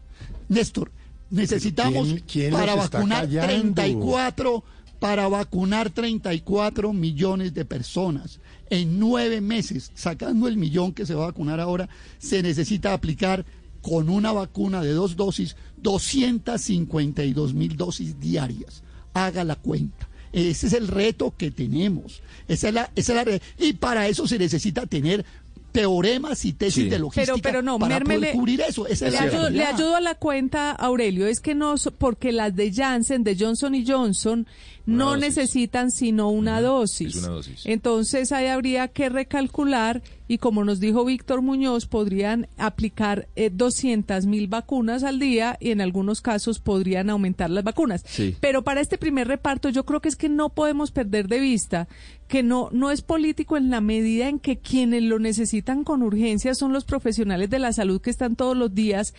Néstor, 0.48 0.90
necesitamos 1.30 2.06
¿Quién- 2.08 2.24
quién 2.26 2.52
para 2.52 2.74
vacunar 2.76 3.28
callando? 3.28 3.74
34 3.74 4.64
para 4.98 5.28
vacunar 5.28 5.90
34 5.90 6.92
millones 6.92 7.54
de 7.54 7.64
personas 7.64 8.40
en 8.70 8.98
nueve 8.98 9.40
meses, 9.40 9.92
sacando 9.94 10.48
el 10.48 10.56
millón 10.56 10.92
que 10.92 11.06
se 11.06 11.14
va 11.14 11.24
a 11.24 11.26
vacunar 11.28 11.60
ahora, 11.60 11.88
se 12.18 12.42
necesita 12.42 12.92
aplicar 12.92 13.44
con 13.82 14.08
una 14.08 14.32
vacuna 14.32 14.82
de 14.82 14.90
dos 14.90 15.16
dosis 15.16 15.56
252 15.82 17.54
mil 17.54 17.76
dosis 17.76 18.18
diarias. 18.18 18.82
Haga 19.14 19.44
la 19.44 19.54
cuenta. 19.56 20.08
Ese 20.32 20.66
es 20.66 20.72
el 20.72 20.88
reto 20.88 21.34
que 21.36 21.50
tenemos. 21.50 22.20
Esa 22.48 22.68
es 22.68 22.74
la, 22.74 22.90
esa 22.96 23.20
es 23.20 23.26
la 23.26 23.40
y 23.58 23.74
para 23.74 24.08
eso 24.08 24.26
se 24.26 24.38
necesita 24.38 24.86
tener 24.86 25.24
teoremas 25.80 26.44
y 26.44 26.52
tesis 26.52 26.84
Sí. 26.84 26.88
de 26.88 26.98
logística 26.98 27.32
Pero, 27.34 27.42
pero 27.42 27.62
no, 27.62 27.78
para 27.78 27.98
mérmele- 28.00 28.14
poder 28.20 28.32
cubrir 28.32 28.60
eso. 28.62 28.86
Esa 28.86 29.06
es 29.08 29.12
Le 29.12 29.18
la 29.20 29.24
ayudo, 29.26 29.50
le 29.50 29.64
ayudo 29.64 29.96
a 29.96 30.00
la 30.00 30.14
cuenta, 30.14 30.70
Aurelio, 30.72 31.26
es 31.26 31.40
que 31.40 31.54
no, 31.54 31.76
so- 31.76 31.90
porque 31.90 32.32
las 32.32 32.54
de 32.56 32.72
Janssen, 32.72 33.22
de 33.24 33.36
Johnson 33.38 33.74
y 33.74 33.86
Johnson, 33.86 34.46
Una 34.86 34.96
no 34.96 35.04
dosis. 35.10 35.20
necesitan 35.20 35.90
sino 35.90 36.30
una 36.30 36.60
dosis. 36.60 37.16
es 37.16 37.22
una 37.22 37.28
dosis. 37.28 37.62
Entonces 37.66 38.32
ahí 38.32 38.46
habría 38.46 38.88
que 38.88 39.08
recalcular 39.08 40.02
y 40.28 40.38
como 40.38 40.64
nos 40.64 40.80
dijo 40.80 41.04
Víctor 41.04 41.42
Muñoz, 41.42 41.86
podrían 41.86 42.48
aplicar 42.56 43.28
eh, 43.36 43.50
200 43.52 44.26
mil 44.26 44.48
vacunas 44.48 45.04
al 45.04 45.18
día 45.18 45.56
y 45.60 45.70
en 45.70 45.80
algunos 45.80 46.20
casos 46.20 46.58
podrían 46.58 47.10
aumentar 47.10 47.50
las 47.50 47.64
vacunas. 47.64 48.02
Sí. 48.06 48.36
Pero 48.40 48.62
para 48.62 48.80
este 48.80 48.98
primer 48.98 49.28
reparto 49.28 49.68
yo 49.68 49.84
creo 49.84 50.00
que 50.00 50.08
es 50.08 50.16
que 50.16 50.28
no 50.28 50.48
podemos 50.48 50.90
perder 50.90 51.28
de 51.28 51.40
vista 51.40 51.88
que 52.28 52.42
no, 52.42 52.70
no 52.72 52.90
es 52.90 53.02
político 53.02 53.56
en 53.56 53.70
la 53.70 53.80
medida 53.80 54.28
en 54.28 54.40
que 54.40 54.58
quienes 54.58 55.02
lo 55.02 55.18
necesitan 55.18 55.84
con 55.84 56.02
urgencia 56.02 56.54
son 56.54 56.72
los 56.72 56.84
profesionales 56.84 57.50
de 57.50 57.60
la 57.60 57.72
salud 57.72 58.00
que 58.00 58.10
están 58.10 58.34
todos 58.34 58.56
los 58.56 58.74
días 58.74 59.14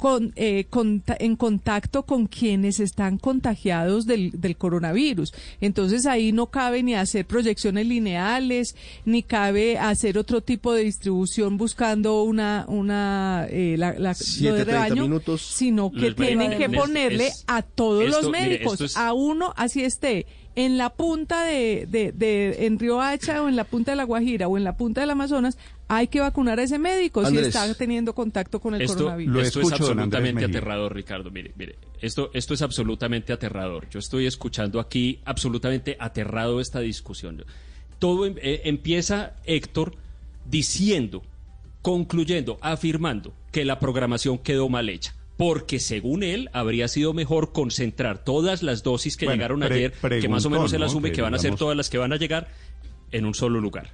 con, 0.00 0.32
eh, 0.36 0.64
conta- 0.70 1.16
en 1.20 1.36
contacto 1.36 2.04
con 2.06 2.26
quienes 2.26 2.80
están 2.80 3.18
contagiados 3.18 4.06
del, 4.06 4.30
del 4.40 4.56
coronavirus. 4.56 5.34
Entonces 5.60 6.06
ahí 6.06 6.32
no 6.32 6.46
cabe 6.46 6.82
ni 6.82 6.94
hacer 6.94 7.26
proyecciones 7.26 7.86
lineales, 7.86 8.74
ni 9.04 9.22
cabe 9.22 9.76
hacer 9.78 10.16
otro 10.16 10.40
tipo 10.40 10.72
de 10.72 10.84
distribución 10.84 11.58
buscando 11.58 12.22
una, 12.22 12.64
una 12.66 13.46
eh, 13.50 13.76
la, 13.78 13.92
la- 13.98 14.14
Siete, 14.14 14.48
lo 14.50 14.54
de 14.56 14.64
30 14.64 14.84
rebaño, 14.84 15.02
minutos. 15.02 15.42
sino 15.42 15.92
que 15.92 16.12
tienen 16.12 16.56
que 16.56 16.70
ponerle 16.70 17.26
es- 17.28 17.44
a 17.46 17.60
todos 17.60 18.04
esto, 18.06 18.22
los 18.22 18.30
médicos, 18.30 18.80
es- 18.80 18.96
a 18.96 19.12
uno 19.12 19.52
así 19.56 19.84
esté 19.84 20.24
en 20.56 20.78
la 20.78 20.90
punta 20.90 21.44
de, 21.44 21.86
de, 21.88 22.12
de 22.12 22.66
en 22.66 22.78
Río 22.78 23.00
Hacha 23.00 23.42
o 23.42 23.48
en 23.48 23.56
la 23.56 23.64
punta 23.64 23.92
de 23.92 23.96
la 23.96 24.04
Guajira 24.04 24.48
o 24.48 24.56
en 24.56 24.64
la 24.64 24.76
punta 24.76 25.00
del 25.00 25.10
Amazonas, 25.10 25.56
hay 25.88 26.08
que 26.08 26.20
vacunar 26.20 26.58
a 26.58 26.62
ese 26.62 26.78
médico 26.78 27.20
Andrés. 27.20 27.52
si 27.52 27.58
está 27.58 27.74
teniendo 27.74 28.14
contacto 28.14 28.60
con 28.60 28.74
el 28.74 28.82
Esto, 28.82 28.98
coronavirus. 28.98 29.34
Lo 29.34 29.40
esto 29.42 29.60
es 29.60 29.66
escucho, 29.66 29.84
absolutamente 29.84 30.44
aterrador, 30.44 30.94
Ricardo. 30.94 31.30
Mire, 31.30 31.52
mire, 31.56 31.76
esto, 32.00 32.30
esto 32.34 32.54
es 32.54 32.62
absolutamente 32.62 33.32
aterrador. 33.32 33.88
Yo 33.90 33.98
estoy 33.98 34.26
escuchando 34.26 34.80
aquí 34.80 35.20
absolutamente 35.24 35.96
aterrado 35.98 36.60
esta 36.60 36.80
discusión. 36.80 37.44
Todo 37.98 38.26
em- 38.26 38.36
eh, 38.40 38.62
empieza 38.64 39.34
Héctor 39.44 39.94
diciendo, 40.48 41.22
concluyendo, 41.82 42.58
afirmando 42.60 43.32
que 43.52 43.64
la 43.64 43.78
programación 43.78 44.38
quedó 44.38 44.68
mal 44.68 44.88
hecha. 44.88 45.14
Porque 45.40 45.80
según 45.80 46.22
él 46.22 46.50
habría 46.52 46.86
sido 46.86 47.14
mejor 47.14 47.52
concentrar 47.52 48.24
todas 48.24 48.62
las 48.62 48.82
dosis 48.82 49.16
que 49.16 49.24
Bueno, 49.24 49.38
llegaron 49.38 49.62
ayer, 49.62 49.92
que 49.92 50.28
más 50.28 50.44
o 50.44 50.50
menos 50.50 50.70
él 50.74 50.80
¿no? 50.80 50.84
asume 50.84 51.08
Que 51.08 51.16
que 51.16 51.22
van 51.22 51.34
a 51.34 51.38
ser 51.38 51.54
todas 51.54 51.74
las 51.74 51.88
que 51.88 51.96
van 51.96 52.12
a 52.12 52.16
llegar 52.16 52.48
en 53.10 53.24
un 53.24 53.32
solo 53.32 53.58
lugar. 53.58 53.88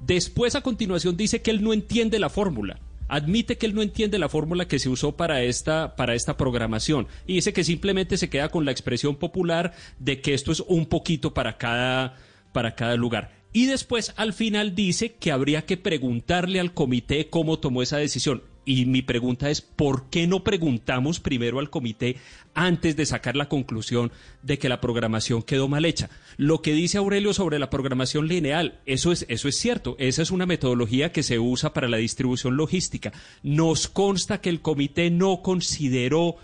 Después, 0.00 0.56
a 0.56 0.62
continuación, 0.62 1.16
dice 1.16 1.40
que 1.40 1.52
él 1.52 1.62
no 1.62 1.72
entiende 1.72 2.18
la 2.18 2.30
fórmula. 2.30 2.80
Admite 3.06 3.58
que 3.58 3.66
él 3.66 3.76
no 3.76 3.82
entiende 3.82 4.18
la 4.18 4.28
fórmula 4.28 4.66
que 4.66 4.80
se 4.80 4.88
usó 4.88 5.16
para 5.16 5.40
esta, 5.44 5.94
para 5.94 6.16
esta 6.16 6.36
programación. 6.36 7.06
Y 7.28 7.34
dice 7.34 7.52
que 7.52 7.62
simplemente 7.62 8.16
se 8.16 8.28
queda 8.28 8.48
con 8.48 8.64
la 8.64 8.72
expresión 8.72 9.14
popular 9.14 9.72
de 10.00 10.20
que 10.20 10.34
esto 10.34 10.50
es 10.50 10.58
un 10.66 10.86
poquito 10.86 11.32
para 11.32 11.58
cada, 11.58 12.16
para 12.52 12.74
cada 12.74 12.96
lugar. 12.96 13.30
Y 13.52 13.66
después, 13.66 14.14
al 14.16 14.32
final, 14.32 14.74
dice 14.74 15.14
que 15.14 15.30
habría 15.30 15.64
que 15.64 15.76
preguntarle 15.76 16.58
al 16.58 16.74
comité 16.74 17.30
cómo 17.30 17.60
tomó 17.60 17.82
esa 17.82 17.98
decisión. 17.98 18.42
Y 18.68 18.84
mi 18.84 19.00
pregunta 19.00 19.48
es, 19.48 19.62
¿por 19.62 20.10
qué 20.10 20.26
no 20.26 20.42
preguntamos 20.42 21.20
primero 21.20 21.60
al 21.60 21.70
comité 21.70 22.16
antes 22.52 22.96
de 22.96 23.06
sacar 23.06 23.36
la 23.36 23.48
conclusión 23.48 24.10
de 24.42 24.58
que 24.58 24.68
la 24.68 24.80
programación 24.80 25.44
quedó 25.44 25.68
mal 25.68 25.84
hecha? 25.84 26.10
Lo 26.36 26.62
que 26.62 26.72
dice 26.72 26.98
Aurelio 26.98 27.32
sobre 27.32 27.60
la 27.60 27.70
programación 27.70 28.26
lineal, 28.26 28.80
eso 28.84 29.12
es, 29.12 29.24
eso 29.28 29.46
es 29.46 29.56
cierto. 29.56 29.94
Esa 30.00 30.20
es 30.20 30.32
una 30.32 30.46
metodología 30.46 31.12
que 31.12 31.22
se 31.22 31.38
usa 31.38 31.72
para 31.72 31.88
la 31.88 31.98
distribución 31.98 32.56
logística. 32.56 33.12
Nos 33.44 33.86
consta 33.86 34.40
que 34.40 34.50
el 34.50 34.60
comité 34.60 35.10
no 35.10 35.42
consideró 35.42 36.36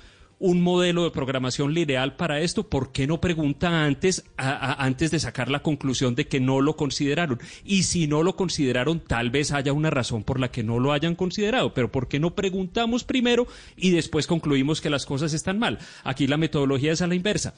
un 0.42 0.60
modelo 0.60 1.04
de 1.04 1.12
programación 1.12 1.72
lineal 1.72 2.16
para 2.16 2.40
esto, 2.40 2.68
¿por 2.68 2.90
qué 2.90 3.06
no 3.06 3.20
pregunta 3.20 3.84
antes, 3.84 4.24
antes 4.36 5.12
de 5.12 5.20
sacar 5.20 5.48
la 5.48 5.62
conclusión 5.62 6.16
de 6.16 6.26
que 6.26 6.40
no 6.40 6.60
lo 6.60 6.74
consideraron? 6.74 7.38
Y 7.64 7.84
si 7.84 8.08
no 8.08 8.24
lo 8.24 8.34
consideraron, 8.34 8.98
tal 8.98 9.30
vez 9.30 9.52
haya 9.52 9.72
una 9.72 9.90
razón 9.90 10.24
por 10.24 10.40
la 10.40 10.50
que 10.50 10.64
no 10.64 10.80
lo 10.80 10.92
hayan 10.92 11.14
considerado, 11.14 11.72
pero 11.74 11.92
¿por 11.92 12.08
qué 12.08 12.18
no 12.18 12.34
preguntamos 12.34 13.04
primero 13.04 13.46
y 13.76 13.90
después 13.90 14.26
concluimos 14.26 14.80
que 14.80 14.90
las 14.90 15.06
cosas 15.06 15.32
están 15.32 15.60
mal? 15.60 15.78
Aquí 16.02 16.26
la 16.26 16.36
metodología 16.38 16.90
es 16.90 17.02
a 17.02 17.06
la 17.06 17.14
inversa. 17.14 17.54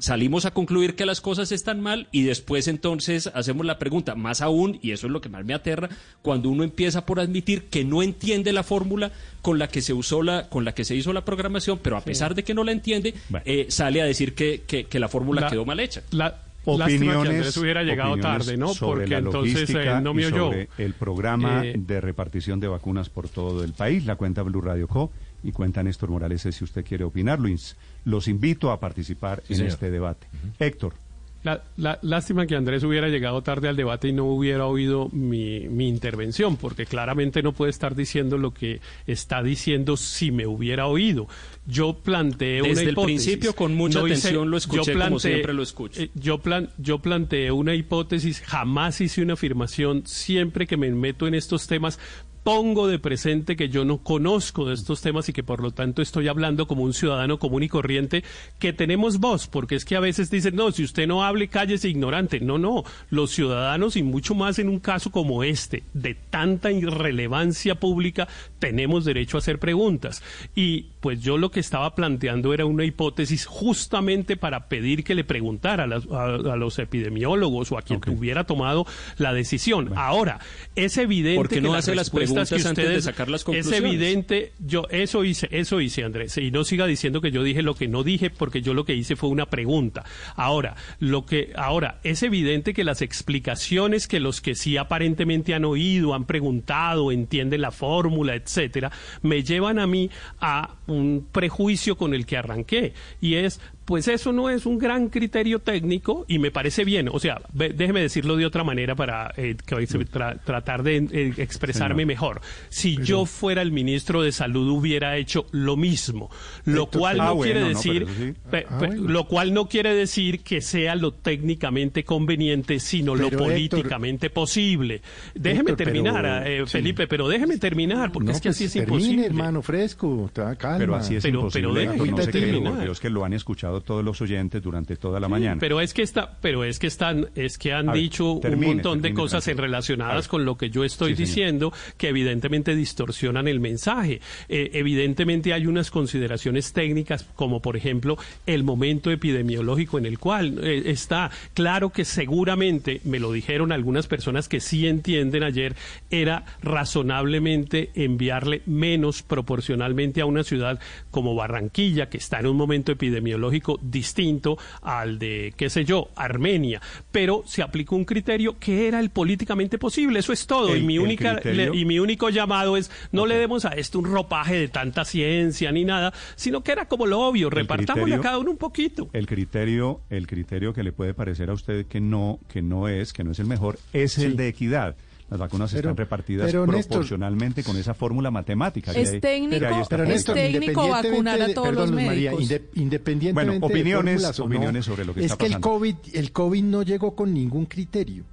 Salimos 0.00 0.46
a 0.46 0.50
concluir 0.52 0.96
que 0.96 1.06
las 1.06 1.20
cosas 1.20 1.52
están 1.52 1.80
mal 1.80 2.08
y 2.10 2.22
después 2.22 2.68
entonces 2.68 3.28
hacemos 3.34 3.64
la 3.66 3.78
pregunta, 3.78 4.14
más 4.14 4.40
aún, 4.40 4.78
y 4.82 4.90
eso 4.92 5.06
es 5.06 5.12
lo 5.12 5.20
que 5.20 5.28
más 5.28 5.44
me 5.44 5.54
aterra, 5.54 5.88
cuando 6.22 6.48
uno 6.48 6.64
empieza 6.64 7.06
por 7.06 7.20
admitir 7.20 7.64
que 7.66 7.84
no 7.84 8.02
entiende 8.02 8.52
la 8.52 8.62
fórmula 8.62 9.12
con 9.42 9.58
la 9.58 9.68
que 9.68 9.82
se 9.82 9.92
usó 9.92 10.22
la, 10.22 10.48
con 10.48 10.64
la 10.64 10.72
que 10.72 10.84
se 10.84 10.94
hizo 10.94 11.12
la 11.12 11.24
programación, 11.24 11.78
pero 11.82 11.96
a 11.96 12.00
pesar 12.00 12.34
de 12.34 12.42
que 12.44 12.54
no 12.54 12.64
la 12.64 12.72
entiende, 12.72 13.14
Bueno. 13.28 13.44
eh, 13.46 13.66
sale 13.68 14.02
a 14.02 14.04
decir 14.06 14.34
que, 14.34 14.62
que- 14.66 14.84
que 14.84 14.98
la 14.98 15.08
fórmula 15.08 15.42
La- 15.42 15.50
quedó 15.50 15.64
mal 15.64 15.78
hecha. 15.80 16.02
La, 16.10 16.24
lástima 16.66 16.86
que 16.86 16.94
Opiniones, 16.96 17.32
Andrés 17.36 17.56
hubiera 17.56 17.82
llegado 17.82 18.16
tarde, 18.18 18.56
¿no? 18.56 18.68
sobre 18.74 19.00
Porque 19.02 19.10
la 19.10 19.18
entonces 19.18 19.52
logística 19.54 19.98
eh, 19.98 20.00
no 20.02 20.14
me 20.14 20.26
oyó. 20.26 20.36
sobre 20.46 20.68
el 20.78 20.94
programa 20.94 21.64
Eh, 21.64 21.74
de 21.76 22.00
repartición 22.00 22.60
de 22.60 22.68
vacunas 22.68 23.08
por 23.08 23.28
todo 23.28 23.64
el 23.64 23.72
país, 23.72 24.04
la 24.04 24.16
cuenta 24.16 24.42
Blue 24.42 24.60
Radio 24.60 24.86
Co. 24.88 25.10
y 25.42 25.52
cuenta 25.52 25.82
Néstor 25.82 26.10
Morales 26.10 26.42
si 26.50 26.64
usted 26.64 26.84
quiere 26.84 27.04
opinar. 27.04 27.38
Lo 27.40 27.48
ins- 27.48 27.74
Los 28.04 28.28
invito 28.28 28.70
a 28.70 28.80
participar 28.80 29.42
en 29.48 29.56
señor. 29.56 29.68
este 29.72 29.90
debate. 29.90 30.26
Héctor. 30.58 30.94
La, 31.42 31.62
la- 31.78 31.98
lástima 32.02 32.46
que 32.46 32.54
Andrés 32.54 32.84
hubiera 32.84 33.08
llegado 33.08 33.40
tarde 33.40 33.66
al 33.68 33.74
debate 33.74 34.08
y 34.08 34.12
no 34.12 34.26
hubiera 34.26 34.66
oído 34.66 35.08
mi, 35.10 35.60
mi 35.70 35.88
intervención, 35.88 36.58
porque 36.58 36.84
claramente 36.84 37.42
no 37.42 37.52
puede 37.52 37.70
estar 37.70 37.94
diciendo 37.94 38.36
lo 38.36 38.52
que 38.52 38.82
está 39.06 39.42
diciendo 39.42 39.96
si 39.96 40.32
me 40.32 40.46
hubiera 40.46 40.86
oído. 40.86 41.28
Yo 41.66 41.94
planteé 41.94 42.60
una 42.60 42.68
Desde 42.68 42.82
el 42.82 42.90
hipótesis. 42.90 43.24
principio, 43.24 43.54
con 43.54 43.74
mucha 43.74 44.00
hice- 44.00 44.08
atención, 44.28 44.50
lo 44.50 44.58
escuché 44.58 44.92
yo 44.92 45.00
como 45.00 45.18
siempre 45.18 45.54
lo 45.54 45.62
escucho. 45.62 46.02
eh, 46.02 46.10
yo, 46.14 46.38
plan, 46.42 46.68
yo 46.76 46.98
planteé 46.98 47.50
una 47.52 47.74
hipótesis, 47.74 48.42
jamás 48.42 49.00
hice 49.00 49.22
una 49.22 49.32
afirmación, 49.32 50.02
siempre 50.04 50.66
que 50.66 50.76
me 50.76 50.90
meto 50.90 51.26
en 51.26 51.34
estos 51.34 51.66
temas 51.66 51.98
pongo 52.42 52.88
de 52.88 52.98
presente 52.98 53.54
que 53.56 53.68
yo 53.68 53.84
no 53.84 53.98
conozco 53.98 54.64
de 54.66 54.74
estos 54.74 55.00
temas 55.02 55.28
y 55.28 55.32
que 55.32 55.42
por 55.42 55.62
lo 55.62 55.72
tanto 55.72 56.00
estoy 56.02 56.28
hablando 56.28 56.66
como 56.66 56.82
un 56.84 56.94
ciudadano 56.94 57.38
común 57.38 57.62
y 57.62 57.68
corriente 57.68 58.24
que 58.58 58.72
tenemos 58.72 59.18
voz, 59.18 59.46
porque 59.46 59.74
es 59.74 59.84
que 59.84 59.96
a 59.96 60.00
veces 60.00 60.30
dicen, 60.30 60.56
no, 60.56 60.72
si 60.72 60.82
usted 60.84 61.06
no 61.06 61.22
hable, 61.24 61.48
cállese 61.48 61.88
ignorante. 61.88 62.40
No, 62.40 62.58
no, 62.58 62.84
los 63.10 63.30
ciudadanos 63.32 63.96
y 63.96 64.02
mucho 64.02 64.34
más 64.34 64.58
en 64.58 64.68
un 64.68 64.78
caso 64.80 65.10
como 65.10 65.44
este, 65.44 65.82
de 65.92 66.14
tanta 66.14 66.70
irrelevancia 66.70 67.74
pública, 67.74 68.26
tenemos 68.58 69.04
derecho 69.04 69.36
a 69.36 69.40
hacer 69.40 69.58
preguntas. 69.58 70.22
Y 70.54 70.86
pues 71.00 71.20
yo 71.20 71.38
lo 71.38 71.50
que 71.50 71.60
estaba 71.60 71.94
planteando 71.94 72.54
era 72.54 72.64
una 72.64 72.84
hipótesis 72.84 73.46
justamente 73.46 74.36
para 74.36 74.68
pedir 74.68 75.04
que 75.04 75.14
le 75.14 75.24
preguntara 75.24 75.84
a, 75.84 75.86
las- 75.86 76.06
a- 76.10 76.34
a 76.52 76.56
los 76.56 76.78
epidemiólogos 76.78 77.72
o 77.72 77.78
a 77.78 77.82
quien 77.82 78.00
hubiera 78.08 78.44
tomado 78.44 78.86
la 79.18 79.32
decisión. 79.32 79.92
Ahora, 79.96 80.40
es 80.76 80.96
evidente 80.96 81.36
¿Por 81.36 81.48
qué 81.48 81.56
que 81.56 81.60
no 81.60 81.74
hace 81.74 81.94
las 81.94 82.06
respuestas 82.06 82.29
preguntas 82.32 82.48
que 82.48 82.68
antes 82.68 82.76
de 82.76 82.82
ustedes- 82.82 83.04
sacar 83.04 83.28
las 83.28 83.46
Es 83.48 83.70
evidente, 83.72 84.52
yo 84.58 84.86
eso 84.90 85.24
hice, 85.24 85.48
eso 85.50 85.80
hice, 85.80 86.04
Andrés, 86.04 86.36
y 86.38 86.50
no 86.50 86.64
siga 86.64 86.86
diciendo 86.86 87.20
que 87.20 87.30
yo 87.30 87.42
dije 87.42 87.62
lo 87.62 87.74
que 87.74 87.88
no 87.88 88.02
dije, 88.02 88.30
porque 88.30 88.62
yo 88.62 88.74
lo 88.74 88.84
que 88.84 88.94
hice 88.94 89.16
fue 89.16 89.28
una 89.28 89.46
pregunta. 89.46 90.04
Ahora, 90.36 90.76
lo 90.98 91.26
que, 91.26 91.52
ahora, 91.56 92.00
es 92.04 92.22
evidente 92.22 92.74
que 92.74 92.84
las 92.84 93.02
explicaciones 93.02 94.08
que 94.08 94.20
los 94.20 94.40
que 94.40 94.54
sí 94.54 94.76
aparentemente 94.76 95.54
han 95.54 95.64
oído, 95.64 96.14
han 96.14 96.24
preguntado, 96.24 97.12
entienden 97.12 97.60
la 97.62 97.70
fórmula, 97.70 98.34
etcétera, 98.34 98.90
me 99.22 99.42
llevan 99.42 99.78
a 99.78 99.86
mí 99.86 100.10
a 100.40 100.76
un 100.86 101.26
prejuicio 101.30 101.96
con 101.96 102.14
el 102.14 102.26
que 102.26 102.36
arranqué, 102.36 102.92
y 103.20 103.34
es 103.34 103.60
pues 103.84 104.06
eso 104.08 104.32
no 104.32 104.48
es 104.50 104.66
un 104.66 104.78
gran 104.78 105.08
criterio 105.08 105.58
técnico 105.58 106.24
y 106.28 106.38
me 106.38 106.50
parece 106.50 106.84
bien. 106.84 107.08
O 107.12 107.18
sea, 107.18 107.40
ve- 107.52 107.70
déjeme 107.70 108.00
decirlo 108.00 108.36
de 108.36 108.46
otra 108.46 108.62
manera 108.62 108.94
para 108.94 109.32
eh, 109.36 109.56
que 109.66 109.74
hoy 109.74 109.86
se- 109.86 109.98
tra- 110.00 110.38
tratar 110.44 110.82
de 110.84 110.96
eh, 111.10 111.32
expresarme 111.38 111.94
Señor. 112.02 112.06
mejor. 112.06 112.40
Si 112.68 112.96
yo 113.02 113.26
fuera 113.26 113.62
el 113.62 113.72
ministro 113.72 114.22
de 114.22 114.30
Salud 114.32 114.68
hubiera 114.70 115.16
hecho 115.16 115.46
lo 115.50 115.76
mismo, 115.76 116.30
lo 116.66 116.86
cual 116.86 117.16
no 117.16 117.22
Ah, 117.24 117.42
quiere 117.42 117.60
bueno, 117.64 117.68
decir, 117.76 118.06
sí. 118.16 118.34
Ah, 118.68 118.76
bueno. 118.78 119.02
lo 119.08 119.26
cual 119.26 119.52
no 119.54 119.68
quiere 119.68 119.94
decir 119.94 120.40
que 120.40 120.60
sea 120.60 120.94
lo 120.94 121.12
técnicamente 121.12 122.04
conveniente, 122.04 122.78
sino 122.80 123.16
lo 123.16 123.26
Héctor- 123.28 123.38
políticamente 123.48 124.30
posible. 124.30 125.02
Déjeme 125.34 125.70
Héctor, 125.72 125.76
terminar, 125.76 126.22
pero- 126.44 126.62
eh, 126.64 126.66
sí. 126.66 126.72
Felipe, 126.72 127.06
pero 127.08 127.28
déjeme 127.28 127.56
terminar 127.58 128.12
porque 128.12 128.26
No, 128.26 128.32
es 128.32 128.40
que 128.40 128.48
pues, 128.50 128.56
así 128.56 128.64
es 128.66 128.72
termine, 128.74 128.94
imposible. 128.96 129.26
hermano, 129.26 129.62
fresco, 129.62 130.30
calma. 130.34 130.78
Pero 130.78 130.94
así 130.94 131.16
es 131.16 131.22
Pero- 131.22 131.40
imposible. 131.40 131.68
pero 131.68 131.80
Héctor, 131.92 131.96
no 132.08 132.16
déjeme 132.16 132.30
cree, 132.32 132.44
terminar. 132.44 132.72
por 132.74 132.82
Dios, 132.84 133.00
que 133.00 133.10
lo 133.10 133.24
han 133.24 133.32
escuchado 133.32 133.79
todos 133.80 134.04
los 134.04 134.20
oyentes 134.20 134.62
durante 134.62 134.96
toda 134.96 135.20
la 135.20 135.28
mañana. 135.28 135.58
Pero 135.60 135.80
es 135.80 135.94
que 135.94 136.02
está, 136.02 136.38
pero 136.40 136.64
es 136.64 136.78
que 136.78 136.86
están, 136.86 137.28
es 137.34 137.58
que 137.58 137.72
han 137.72 137.88
A 137.88 137.92
ver, 137.92 138.02
dicho 138.02 138.38
termine, 138.40 138.66
un 138.68 138.74
montón 138.76 139.02
de 139.02 139.14
cosas 139.14 139.46
en 139.48 139.58
relacionadas 139.58 140.28
con 140.28 140.44
lo 140.44 140.56
que 140.56 140.70
yo 140.70 140.84
estoy 140.84 141.10
Sí, 141.10 141.16
señor. 141.16 141.28
diciendo 141.28 141.72
que 141.96 142.08
evidentemente 142.08 142.74
distorsionan 142.74 143.48
el 143.48 143.60
mensaje. 143.60 144.20
Eh, 144.48 144.70
evidentemente 144.74 145.52
hay 145.52 145.66
unas 145.66 145.90
consideraciones 145.90 146.72
técnicas 146.72 147.24
como 147.34 147.60
por 147.60 147.76
ejemplo 147.76 148.16
el 148.46 148.64
momento 148.64 149.10
epidemiológico 149.10 149.98
en 149.98 150.06
el 150.06 150.18
cual 150.18 150.58
eh, 150.62 150.82
está 150.86 151.30
claro 151.54 151.90
que 151.90 152.04
seguramente 152.04 153.00
me 153.04 153.18
lo 153.18 153.32
dijeron 153.32 153.72
algunas 153.72 154.06
personas 154.06 154.48
que 154.48 154.60
sí 154.60 154.86
entienden 154.86 155.42
ayer 155.42 155.74
era 156.10 156.44
razonablemente 156.62 157.90
enviarle 157.94 158.62
menos 158.66 159.22
proporcionalmente 159.22 160.20
a 160.20 160.26
una 160.26 160.44
ciudad 160.44 160.78
como 161.10 161.34
Barranquilla 161.34 162.08
que 162.08 162.18
está 162.18 162.40
en 162.40 162.46
un 162.46 162.56
momento 162.56 162.92
epidemiológico 162.92 163.59
distinto 163.82 164.58
al 164.82 165.18
de, 165.18 165.52
qué 165.56 165.70
sé 165.70 165.84
yo, 165.84 166.08
Armenia. 166.16 166.80
Pero 167.12 167.42
se 167.46 167.62
aplicó 167.62 167.96
un 167.96 168.04
criterio 168.04 168.58
que 168.58 168.88
era 168.88 169.00
el 169.00 169.10
políticamente 169.10 169.78
posible. 169.78 170.18
Eso 170.20 170.32
es 170.32 170.46
todo. 170.46 170.72
El- 170.74 170.82
y, 170.82 170.86
mi 170.86 170.98
única, 170.98 171.34
le- 171.44 171.76
y 171.76 171.84
mi 171.84 171.98
único 171.98 172.28
llamado 172.30 172.76
es 172.76 172.90
no 173.12 173.26
le 173.26 173.36
demos 173.36 173.64
a 173.64 173.70
esto 173.70 173.98
un 173.98 174.06
ropaje 174.06 174.54
de 174.56 174.68
tanta 174.68 175.04
ciencia 175.04 175.72
ni 175.72 175.84
nada, 175.84 176.12
sino 176.36 176.62
que 176.62 176.72
era 176.72 176.86
como 176.86 177.06
lo 177.06 177.20
obvio, 177.20 177.50
repartámosle 177.50 178.14
a 178.14 178.18
cada 178.22 178.38
uno 178.38 178.50
un 178.50 178.56
poquito. 178.58 179.08
El 179.12 179.26
criterio, 179.26 180.00
el 180.10 180.26
criterio 180.26 180.72
que 180.72 180.82
le 180.82 180.92
puede 180.92 181.14
parecer 181.14 181.50
a 181.50 181.52
usted 181.52 181.86
que 181.86 182.00
no, 182.00 182.38
que 182.48 182.62
no 182.62 182.88
es, 182.88 183.12
que 183.12 183.24
no 183.24 183.32
es 183.32 183.38
el 183.38 183.46
mejor, 183.46 183.78
es 183.92 184.18
el 184.18 184.36
de 184.36 184.48
equidad. 184.48 184.96
Las 185.30 185.38
vacunas 185.38 185.70
Pero- 185.70 185.90
están 185.90 185.96
repartidas 185.96 186.46
pero, 186.46 186.66
Néstor- 186.66 186.88
proporcionalmente 186.88 187.62
con 187.62 187.76
esa 187.76 187.94
fórmula 187.94 188.32
matemática. 188.32 188.92
que 188.92 189.02
Es 189.02 189.12
hay- 189.12 189.20
técnico, 189.20 189.50
que 189.52 189.58
Pero 189.88 190.04
es 190.04 190.24
técnico 190.24 190.32
independientemente 190.34 191.10
vacunar 191.10 191.40
a 191.42 191.46
de- 191.46 191.54
todos 191.54 191.68
perdón, 191.68 191.90
los 191.94 192.04
María, 192.04 192.30
médicos. 192.32 192.42
inde- 192.42 192.64
independientemente 192.74 193.58
Bueno, 193.60 193.66
opiniones, 193.66 194.22
de 194.22 194.28
no, 194.38 194.44
opiniones 194.44 194.84
sobre 194.84 195.04
lo 195.04 195.14
que 195.14 195.20
es 195.20 195.26
está 195.26 195.36
que 195.38 195.46
el 195.46 195.52
pasando. 195.52 195.68
COVID, 195.68 195.94
el 196.14 196.32
COVID 196.32 196.62
no 196.64 196.82
llegó 196.82 197.14
con 197.14 197.32
ningún 197.32 197.66
criterio. 197.66 198.24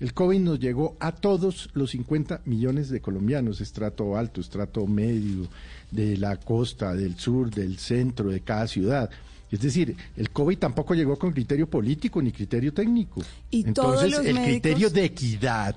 El 0.00 0.12
COVID 0.14 0.40
nos 0.40 0.58
llegó 0.58 0.96
a 0.98 1.12
todos 1.12 1.70
los 1.74 1.90
50 1.92 2.40
millones 2.46 2.88
de 2.90 3.00
colombianos, 3.00 3.60
estrato 3.60 4.16
alto, 4.16 4.40
estrato 4.40 4.84
medio, 4.88 5.46
de 5.92 6.16
la 6.16 6.36
costa, 6.38 6.94
del 6.94 7.16
sur, 7.16 7.48
del 7.50 7.78
centro, 7.78 8.30
de 8.30 8.40
cada 8.40 8.66
ciudad. 8.66 9.08
Es 9.52 9.60
decir, 9.60 9.94
el 10.16 10.30
COVID 10.30 10.58
tampoco 10.58 10.94
llegó 10.94 11.16
con 11.18 11.30
criterio 11.32 11.68
político 11.68 12.20
ni 12.20 12.32
criterio 12.32 12.72
técnico. 12.72 13.22
Y 13.50 13.62
todos 13.64 14.02
Entonces, 14.02 14.10
los 14.10 14.26
el 14.26 14.34
médicos- 14.34 14.50
criterio 14.62 14.90
de 14.90 15.04
equidad, 15.04 15.76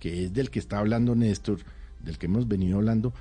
que 0.00 0.24
es 0.24 0.32
del 0.32 0.50
que 0.50 0.58
está 0.58 0.78
hablando 0.78 1.14
Néstor, 1.14 1.58
del 2.02 2.16
que 2.18 2.26
hemos 2.26 2.48
venido 2.48 2.78
hablando, 2.78 3.12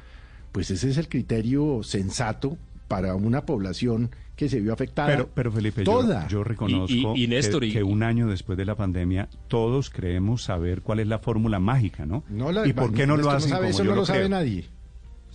pues 0.53 0.71
ese 0.71 0.89
es 0.89 0.97
el 0.97 1.09
criterio 1.09 1.83
sensato 1.83 2.57
para 2.87 3.13
una 3.15 3.45
población 3.45 4.09
que 4.37 4.47
se 4.47 4.61
vio 4.61 4.71
afectada. 4.71 5.09
Pero, 5.09 5.29
pero 5.35 5.51
Felipe, 5.51 5.83
yo, 5.83 5.91
toda. 5.91 6.27
yo 6.29 6.45
reconozco 6.45 6.93
Y- 7.13 7.21
y- 7.21 7.23
y 7.25 7.27
Néstor, 7.27 7.59
que, 7.59 7.67
y- 7.67 7.71
que 7.73 7.83
un 7.83 8.01
año 8.01 8.27
después 8.29 8.57
de 8.57 8.63
la 8.65 8.75
pandemia 8.75 9.27
todos 9.49 9.89
creemos 9.89 10.43
saber 10.43 10.81
cuál 10.81 11.01
es 11.01 11.07
la 11.07 11.19
fórmula 11.19 11.59
mágica, 11.59 12.05
¿no? 12.05 12.23
No 12.29 12.51
la- 12.53 12.65
¿Y 12.65 12.71
por 12.71 12.93
qué 12.93 13.05
no 13.05 13.17
lo 13.17 13.29
hacen 13.29 13.49
sabe, 13.49 13.67
como 13.67 13.69
eso 13.71 13.83
yo 13.83 13.89
no 13.91 13.95
lo 13.97 14.05
sabe 14.05 14.19
creo? 14.19 14.29
nadie. 14.29 14.65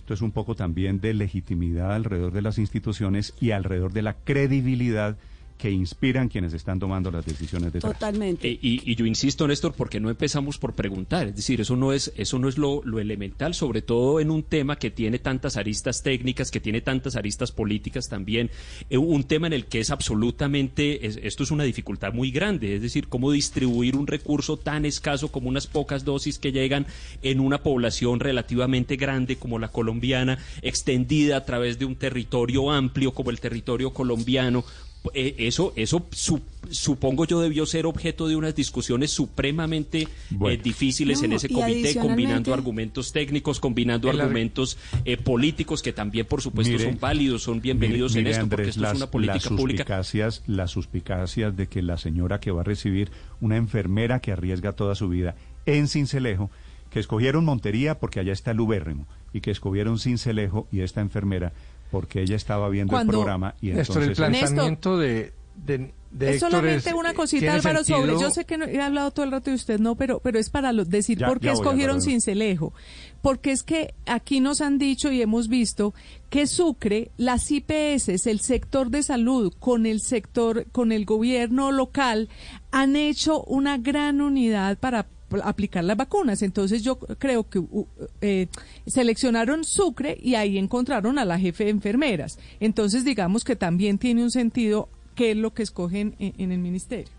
Esto 0.05 0.13
es 0.13 0.21
un 0.21 0.33
poco 0.33 0.53
también 0.53 1.01
de 1.01 1.15
legitimidad 1.15 1.95
alrededor 1.95 2.31
de 2.31 2.43
las 2.43 2.59
instituciones 2.59 3.33
y 3.41 3.49
alrededor 3.49 3.91
de 3.91 4.03
la 4.03 4.13
credibilidad 4.13 5.17
que 5.57 5.71
inspiran 5.71 6.27
quienes 6.27 6.53
están 6.53 6.79
tomando 6.79 7.09
las 7.11 7.25
decisiones 7.25 7.71
de 7.71 7.79
Totalmente. 7.79 8.49
Eh, 8.49 8.59
y, 8.61 8.91
y 8.91 8.95
yo 8.95 9.05
insisto, 9.05 9.47
Néstor, 9.47 9.73
porque 9.73 9.99
no 10.01 10.09
empezamos 10.09 10.57
por 10.57 10.73
preguntar. 10.73 11.27
Es 11.27 11.35
decir, 11.37 11.61
eso 11.61 11.75
no 11.77 11.93
es, 11.93 12.11
eso 12.17 12.37
no 12.39 12.49
es 12.49 12.57
lo, 12.57 12.81
lo 12.83 12.99
elemental, 12.99 13.53
sobre 13.53 13.81
todo 13.81 14.19
en 14.19 14.31
un 14.31 14.43
tema 14.43 14.75
que 14.77 14.91
tiene 14.91 15.17
tantas 15.17 15.55
aristas 15.55 16.03
técnicas, 16.03 16.51
que 16.51 16.59
tiene 16.59 16.81
tantas 16.81 17.15
aristas 17.15 17.53
políticas 17.53 18.09
también. 18.09 18.49
Eh, 18.89 18.97
un 18.97 19.23
tema 19.23 19.47
en 19.47 19.53
el 19.53 19.65
que 19.65 19.79
es 19.79 19.91
absolutamente, 19.91 21.05
es- 21.07 21.19
esto 21.23 21.43
es 21.43 21.51
una 21.51 21.63
dificultad 21.63 22.13
muy 22.13 22.31
grande. 22.31 22.75
Es 22.75 22.81
decir, 22.81 23.07
cómo 23.07 23.31
distribuir 23.31 23.95
un 23.95 24.07
recurso 24.07 24.57
tan 24.57 24.85
escaso 24.85 25.31
como 25.31 25.47
unas 25.47 25.67
pocas 25.67 26.03
dosis 26.03 26.37
que 26.37 26.51
llegan 26.51 26.85
en 27.21 27.39
una 27.39 27.63
población 27.63 28.19
relativamente 28.19 28.97
grande 28.97 29.37
como 29.37 29.57
la 29.59 29.69
colombiana, 29.69 30.37
extendida 30.61 31.37
a 31.37 31.45
través 31.45 31.79
de 31.79 31.85
un 31.85 31.95
territorio 31.95 32.71
amplio 32.71 33.13
como 33.13 33.29
el 33.29 33.39
territorio 33.39 33.93
colombiano. 33.93 34.65
Eh, 35.13 35.35
eso, 35.39 35.73
eso 35.75 36.05
su- 36.11 36.41
supongo 36.69 37.25
yo 37.25 37.39
debió 37.41 37.65
ser 37.65 37.85
objeto 37.85 38.27
de 38.27 38.35
unas 38.35 38.55
discusiones 38.55 39.11
supremamente 39.11 40.07
eh, 40.47 40.57
difíciles 40.63 41.21
en 41.23 41.33
ese 41.33 41.49
comité, 41.49 41.95
combinando 41.95 42.53
argumentos 42.53 43.11
técnicos, 43.11 43.59
combinando 43.59 44.09
El 44.09 44.19
argumentos 44.19 44.77
eh, 45.05 45.17
políticos 45.17 45.81
que 45.81 45.93
también, 45.93 46.25
por 46.25 46.41
supuesto, 46.41 46.73
Mire, 46.73 46.85
son 46.85 46.99
válidos, 46.99 47.43
son 47.43 47.61
bienvenidos 47.61 48.13
Mire, 48.15 48.21
en 48.21 48.27
esto, 48.31 48.43
Andrés, 48.43 48.57
porque 48.57 48.69
esto 48.71 48.81
las, 48.81 48.91
es 48.93 48.97
una 48.97 49.11
política 49.11 49.33
las 49.35 49.47
pública. 49.59 49.77
suspicacias, 49.83 50.43
las 50.47 50.71
suspicacias 50.71 51.55
de 51.55 51.67
que 51.67 51.81
la 51.81 51.97
señora 51.97 52.39
que 52.39 52.51
va 52.51 52.61
a 52.61 52.63
recibir 52.63 53.11
una 53.41 53.57
enfermera 53.57 54.19
que 54.19 54.31
arriesga 54.31 54.71
toda 54.71 54.95
su 54.95 55.07
vida 55.09 55.35
en 55.65 55.87
Cincelejo, 55.87 56.49
que 56.89 56.99
escogieron 56.99 57.45
Montería 57.45 57.99
porque 57.99 58.19
allá 58.19 58.33
está 58.33 58.51
el 58.51 58.59
ubérrimo, 58.59 59.05
y 59.33 59.41
que 59.41 59.51
escogieron 59.51 59.99
Cincelejo 59.99 60.67
y 60.71 60.79
esta 60.79 61.01
enfermera 61.01 61.51
porque 61.91 62.21
ella 62.21 62.35
estaba 62.35 62.69
viendo 62.69 62.91
Cuando- 62.91 63.13
el 63.13 63.17
programa 63.19 63.55
y 63.61 63.67
Néstor, 63.71 64.03
el 64.03 64.09
entonces... 64.09 64.39
planteamiento 64.39 64.97
de, 64.97 65.33
de, 65.65 65.91
de 66.11 66.29
es 66.29 66.35
Héctor 66.35 66.51
solamente 66.51 66.89
es, 66.89 66.95
una 66.95 67.11
eh, 67.11 67.13
cosita, 67.13 67.53
Álvaro, 67.53 67.83
sobre. 67.83 67.99
sentido- 68.01 68.21
Yo 68.21 68.29
sé 68.31 68.45
que 68.45 68.57
no, 68.57 68.65
he 68.65 68.81
hablado 68.81 69.11
todo 69.11 69.25
el 69.25 69.31
rato 69.31 69.51
y 69.51 69.53
usted 69.53 69.79
no, 69.79 69.95
pero, 69.95 70.19
pero 70.19 70.39
es 70.39 70.49
para 70.49 70.71
lo- 70.73 70.85
decir 70.85 71.17
Ya- 71.19 71.27
por 71.27 71.39
qué 71.39 71.51
escogieron. 71.51 72.01
Cincelejo. 72.01 72.73
Porque 73.21 73.51
es 73.51 73.63
que 73.63 73.93
aquí 74.05 74.39
nos 74.39 74.61
han 74.61 74.77
dicho 74.77 75.11
y 75.11 75.21
hemos 75.21 75.47
visto 75.47 75.93
que 76.29 76.45
Sucre, 76.47 77.09
las 77.17 77.49
IPS, 77.51 78.27
el 78.27 78.39
sector 78.39 78.89
de 78.91 79.01
salud, 79.03 79.51
con 79.59 79.85
el 79.85 79.99
sector, 80.01 80.67
con 80.71 80.91
el 80.91 81.05
gobierno 81.05 81.71
local, 81.71 82.29
han 82.71 82.95
hecho 82.95 83.41
una 83.43 83.77
gran 83.77 84.21
unidad 84.21 84.77
para 84.77 85.07
aplicar 85.43 85.83
las 85.83 85.97
vacunas. 85.97 86.41
Entonces 86.41 86.83
yo 86.83 86.97
creo 86.97 87.49
que 87.49 87.59
uh, 87.59 87.87
eh, 88.21 88.47
seleccionaron 88.87 89.63
Sucre 89.63 90.17
y 90.21 90.35
ahí 90.35 90.57
encontraron 90.57 91.19
a 91.19 91.25
la 91.25 91.37
jefe 91.39 91.65
de 91.65 91.71
enfermeras. 91.71 92.39
Entonces 92.59 93.03
digamos 93.03 93.43
que 93.43 93.55
también 93.55 93.97
tiene 93.97 94.23
un 94.23 94.31
sentido 94.31 94.89
qué 95.15 95.31
es 95.31 95.37
lo 95.37 95.53
que 95.53 95.63
escogen 95.63 96.15
en, 96.19 96.33
en 96.37 96.51
el 96.51 96.59
ministerio. 96.59 97.11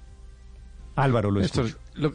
Álvaro, 0.95 1.31
lo 1.31 1.41
Néstor, 1.41 1.67
escucho. 1.67 1.85
lo- 1.95 2.15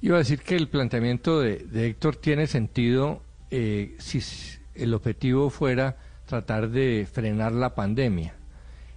iba 0.00 0.16
a 0.16 0.18
decir 0.18 0.40
que 0.40 0.56
el 0.56 0.68
planteamiento 0.68 1.40
de, 1.40 1.58
de 1.58 1.86
Héctor 1.86 2.16
tiene 2.16 2.46
sentido 2.46 3.22
eh, 3.50 3.94
si 3.98 4.20
el 4.74 4.92
objetivo 4.94 5.50
fuera 5.50 5.96
tratar 6.26 6.70
de 6.70 7.06
frenar 7.10 7.52
la 7.52 7.74
pandemia. 7.74 8.34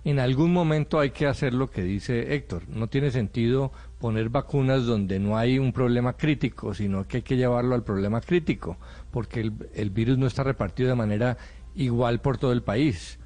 En 0.04 0.20
algún 0.20 0.54
momento 0.54 1.00
hay 1.00 1.12
que 1.12 1.28
hacer 1.28 1.54
lo 1.54 1.70
que 1.70 1.82
dice 1.84 2.34
Héctor. 2.34 2.68
No 2.70 2.88
tiene 2.88 3.12
sentido 3.12 3.72
poner 4.00 4.30
vacunas 4.30 4.86
donde 4.86 5.20
no 5.20 5.38
hay 5.38 5.60
un 5.60 5.74
problema 5.74 6.14
crítico, 6.14 6.74
sino 6.74 7.08
que 7.08 7.18
hay 7.18 7.24
que 7.24 7.38
llevarlo 7.38 7.76
al 7.76 7.84
problema 7.84 8.22
crítico, 8.22 8.78
porque 9.12 9.52
el, 9.74 9.90
virus 9.90 10.18
no 10.18 10.28
está 10.28 10.44
repartido 10.44 10.90
de 10.90 10.96
manera 10.96 11.38
igual 11.76 12.22
por 12.22 12.38
todo 12.38 12.52
el 12.52 12.62
país. 12.62 13.20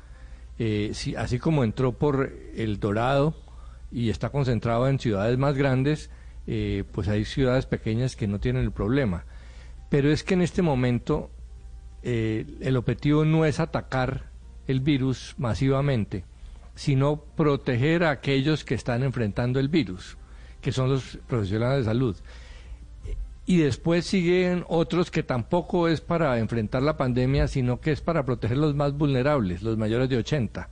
Eh, 0.60 0.94
así 1.18 1.40
como 1.40 1.64
entró 1.64 1.94
por 1.94 2.32
el 2.56 2.80
Dorado 2.80 3.36
y 3.92 4.10
está 4.10 4.30
concentrado 4.30 4.88
en 4.88 5.00
ciudades 5.00 5.38
más 5.38 5.56
grandes, 5.56 6.10
eh, 6.48 6.84
pues 6.92 7.08
hay 7.08 7.26
ciudades 7.26 7.66
pequeñas 7.66 8.16
que 8.16 8.28
no 8.28 8.40
tienen 8.40 8.64
el 8.64 8.72
problema. 8.72 9.26
Pero 9.90 10.12
es 10.12 10.24
que 10.24 10.36
en 10.36 10.42
este 10.42 10.62
momento 10.62 11.30
eh, 12.04 12.46
el 12.62 12.78
objetivo 12.78 13.26
no 13.26 13.46
es 13.46 13.60
atacar 13.60 14.32
el 14.68 14.80
virus 14.80 15.36
masivamente, 15.38 16.24
sino 16.76 17.18
proteger 17.18 18.04
a 18.04 18.12
aquellos 18.12 18.64
que 18.64 18.76
están 18.76 19.04
enfrentando 19.04 19.60
el 19.60 19.68
virus, 19.68 20.18
que 20.62 20.72
son 20.72 20.90
los 20.90 21.18
profesionales 21.28 21.80
de 21.80 21.86
salud. 21.92 22.16
Y 23.46 23.58
después 23.58 24.06
siguen 24.06 24.64
otros 24.70 25.12
que 25.12 25.24
tampoco 25.24 25.88
es 25.88 26.00
para 26.00 26.38
enfrentar 26.40 26.84
la 26.84 26.96
pandemia, 26.96 27.48
sino 27.48 27.82
que 27.82 27.92
es 27.92 28.00
para 28.02 28.24
proteger 28.24 28.58
los 28.58 28.76
más 28.76 28.94
vulnerables, 28.94 29.64
los 29.64 29.78
mayores 29.78 30.08
de 30.10 30.18
80. 30.18 30.70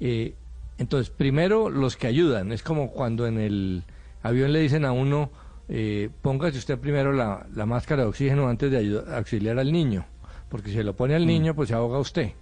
Eh, 0.00 0.34
entonces, 0.78 1.10
primero 1.10 1.70
los 1.70 1.96
que 1.96 2.08
ayudan. 2.08 2.50
Es 2.52 2.62
como 2.62 2.90
cuando 2.90 3.26
en 3.26 3.38
el 3.38 3.84
avión 4.22 4.52
le 4.52 4.60
dicen 4.60 4.84
a 4.84 4.92
uno, 4.92 5.30
eh, 5.68 6.10
póngase 6.20 6.58
usted 6.58 6.78
primero 6.78 7.12
la, 7.12 7.46
la 7.54 7.64
máscara 7.64 8.02
de 8.02 8.08
oxígeno 8.08 8.48
antes 8.48 8.70
de 8.70 8.78
ayudar- 8.78 9.14
auxiliar 9.14 9.58
al 9.58 9.70
niño, 9.72 10.04
porque 10.48 10.70
si 10.70 10.76
se 10.76 10.84
lo 10.84 10.94
pone 10.96 11.14
al 11.14 11.26
niño, 11.26 11.54
pues 11.54 11.68
se 11.68 11.74
ahoga 11.74 11.98
usted. 12.00 12.32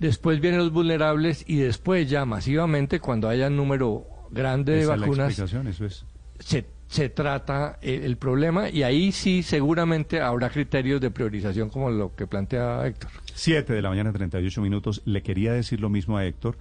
Después 0.00 0.40
vienen 0.40 0.58
los 0.60 0.72
vulnerables 0.72 1.44
y 1.46 1.56
después 1.58 2.10
ya 2.10 2.24
masivamente, 2.24 2.98
cuando 2.98 3.28
haya 3.28 3.48
número 3.48 4.04
grande 4.32 4.72
de 4.72 4.80
Esa 4.82 4.94
es 4.94 5.00
la 5.00 5.06
vacunas, 5.06 5.28
explicación, 5.28 5.68
eso 5.68 5.84
es. 5.86 6.04
se, 6.40 6.64
se 6.88 7.08
trata 7.08 7.78
el, 7.82 8.02
el 8.02 8.16
problema 8.16 8.68
y 8.68 8.82
ahí 8.82 9.12
sí 9.12 9.42
seguramente 9.42 10.20
habrá 10.20 10.50
criterios 10.50 11.00
de 11.00 11.10
priorización 11.10 11.68
como 11.70 11.90
lo 11.90 12.14
que 12.14 12.26
plantea 12.26 12.86
Héctor. 12.86 13.10
7 13.34 13.72
de 13.72 13.80
la 13.82 13.88
mañana, 13.90 14.12
38 14.12 14.60
minutos. 14.60 15.02
Le 15.04 15.22
quería 15.22 15.52
decir 15.52 15.80
lo 15.80 15.88
mismo 15.88 16.16
a 16.18 16.26
Héctor 16.26 16.56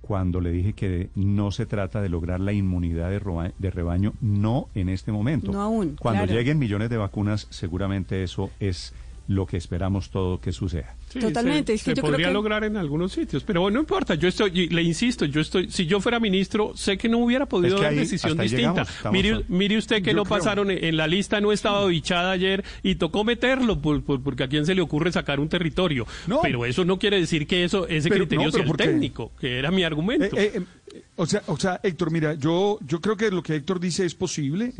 cuando 0.00 0.40
le 0.40 0.50
dije 0.52 0.74
que 0.74 1.08
no 1.14 1.50
se 1.50 1.64
trata 1.66 2.02
de 2.02 2.08
lograr 2.10 2.38
la 2.40 2.52
inmunidad 2.52 3.08
de, 3.10 3.18
roba- 3.18 3.52
de 3.58 3.70
rebaño, 3.70 4.12
no 4.20 4.68
en 4.74 4.90
este 4.90 5.12
momento. 5.12 5.50
No 5.50 5.62
aún, 5.62 5.96
Cuando 5.98 6.24
claro. 6.24 6.38
lleguen 6.38 6.58
millones 6.58 6.90
de 6.90 6.98
vacunas, 6.98 7.46
seguramente 7.50 8.22
eso 8.22 8.50
es 8.60 8.92
lo 9.28 9.46
que 9.46 9.56
esperamos 9.56 10.10
todo 10.10 10.40
que 10.42 10.52
suceda. 10.52 10.94
Sí, 11.14 11.20
Totalmente, 11.20 11.72
Se, 11.72 11.74
es 11.76 11.82
que 11.84 11.90
se 11.92 11.96
yo 11.96 12.02
creo 12.02 12.10
podría 12.12 12.26
que- 12.28 12.32
lograr 12.34 12.64
en 12.64 12.76
algunos 12.76 13.12
sitios, 13.12 13.44
pero 13.44 13.60
bueno, 13.62 13.76
no 13.76 13.80
importa. 13.80 14.14
Yo 14.16 14.28
estoy, 14.28 14.68
le 14.68 14.82
insisto, 14.82 15.24
yo 15.24 15.40
estoy, 15.40 15.70
si 15.70 15.86
yo 15.86 16.00
fuera 16.00 16.18
ministro, 16.20 16.72
sé 16.76 16.98
que 16.98 17.08
no 17.08 17.18
hubiera 17.18 17.46
podido 17.46 17.76
Es 17.76 17.80
que 17.80 17.84
dar 17.84 17.92
ahí- 17.92 17.98
decisión 18.00 18.36
distinta. 18.36 18.82
llegamos, 18.84 19.12
mire, 19.12 19.32
a- 19.34 19.42
mire 19.48 19.78
usted 19.78 20.02
que 20.02 20.10
Yo 20.10 20.16
no 20.16 20.24
creo- 20.24 20.38
pasaron 20.38 20.70
en, 20.70 20.96
la 20.96 21.06
lista, 21.06 21.40
no 21.40 21.52
estaba 21.52 21.86
bichada 21.86 22.32
ayer 22.32 22.64
y 22.82 22.96
tocó 22.96 23.22
meterlo 23.24 23.80
por- 23.80 24.02
por- 24.02 24.20
porque 24.22 24.42
a 24.42 24.48
quién 24.48 24.66
se 24.66 24.74
le 24.74 24.82
ocurre 24.82 25.12
sacar 25.12 25.38
un 25.40 25.48
territorio. 25.48 26.06
No. 26.26 26.40
Pero 26.42 26.64
eso 26.66 26.84
no 26.84 26.98
quiere 26.98 27.18
decir 27.20 27.46
que 27.46 27.64
eso 27.64 27.86
ese 27.88 28.08
Pero- 28.08 28.24
criterio 28.26 28.46
no, 28.46 28.50
sea 28.52 28.64
el 28.64 28.72
técnico, 28.76 29.32
que 29.40 29.58
era 29.58 29.70
mi 29.70 29.84
argumento. 29.84 30.36
Eh, 30.36 30.52
eh, 30.56 30.62
eh, 30.94 31.02
o 31.16 31.26
sea, 31.26 31.42
o 31.46 31.56
sea, 31.56 31.78
Héctor, 31.82 32.10
mira, 32.10 32.34
yo, 32.34 32.78
yo 32.86 33.00
creo 33.00 33.16
que 33.16 33.30
lo 33.30 33.42
que 33.42 33.54
Héctor 33.56 33.78
dice 33.78 34.04
es 34.04 34.14
posible. 34.16 34.72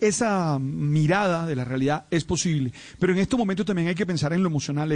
esa 0.00 0.58
mirada 0.58 1.46
de 1.46 1.56
la 1.56 1.64
realidad 1.64 2.06
es 2.10 2.24
posible. 2.24 2.72
Pero 2.98 3.12
en 3.12 3.18
este 3.18 3.36
momento 3.36 3.64
también 3.64 3.88
hay 3.88 3.94
que 3.94 4.06
pensar 4.06 4.32
en 4.32 4.42
lo 4.42 4.48
emocional, 4.48 4.92